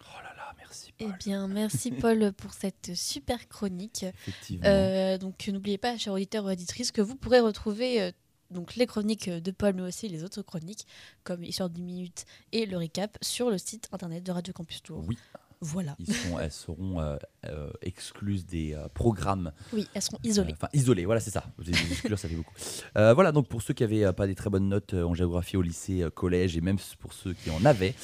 [0.00, 0.92] Oh là là, merci.
[0.98, 1.16] Eh Paul.
[1.24, 4.04] bien, merci Paul pour cette super chronique.
[4.26, 4.66] Effectivement.
[4.66, 8.10] Euh, donc, n'oubliez pas, chers auditeurs ou auditrices, que vous pourrez retrouver euh,
[8.50, 10.86] donc les chroniques de Paul, mais aussi les autres chroniques,
[11.24, 15.04] comme Histoire d'une minute et le recap, sur le site internet de Radio Campus Tour.
[15.06, 15.18] Oui,
[15.62, 15.94] Voilà.
[15.98, 19.52] ils sont, elles seront euh, euh, excluses des euh, programmes.
[19.74, 20.52] Oui, elles seront isolées.
[20.52, 21.44] Euh, Enfin, isolées, voilà, c'est ça.
[21.58, 22.54] Vous avez dit exclure, ça fait beaucoup.
[22.94, 26.06] Voilà, donc pour ceux qui n'avaient pas des très bonnes notes en géographie au lycée,
[26.14, 27.94] collège, et même pour ceux qui en avaient,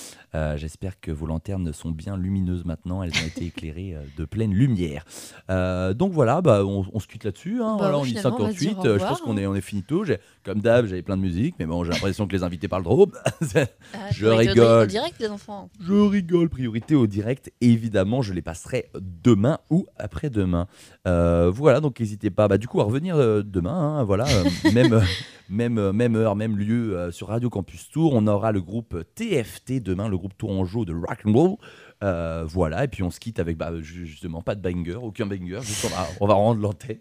[0.57, 3.03] j'espère que vos lanternes sont bien lumineuses maintenant.
[3.03, 5.05] Elles ont été éclairées de pleine lumière.
[5.49, 7.63] Donc voilà, bah, on, on se quitte là-dessus.
[7.63, 7.77] hein.
[7.79, 8.69] Bah voilà, on va 58.
[8.69, 10.05] dire au euh, je pense qu'on est, on est finito.
[10.45, 13.09] Comme d'hab, j'avais plein de musique, mais bon, j'ai l'impression que les invités parlent trop.
[13.25, 13.31] Ah,
[14.13, 14.83] Je priorité rigole.
[14.83, 15.71] Au direct, les enfants.
[15.81, 17.46] Je rigole, priorité au direct.
[17.61, 20.67] Évidemment, je les passerai demain ou après-demain.
[21.07, 23.99] Euh, voilà, donc n'hésitez pas, bah, du coup, à revenir euh, demain.
[23.99, 24.45] hein, voilà, euh,
[24.75, 25.01] même,
[25.49, 28.13] même, même heure, même lieu sur Radio Campus Tour.
[28.15, 31.57] On aura le groupe TFT demain, le groupe Tourangeau de rock and roll.
[32.05, 35.25] Euh, voilà, et puis on se quitte avec bah, ju- justement pas de banger, aucun
[35.25, 36.99] banger, juste on va, on va rendre l'antenne.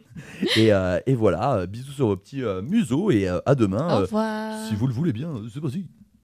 [0.56, 3.98] Et, euh, et voilà, bisous sur vos petits euh, museaux et à demain.
[3.98, 4.66] Au revoir.
[4.70, 5.86] si vous le voulez bien, c'est parti.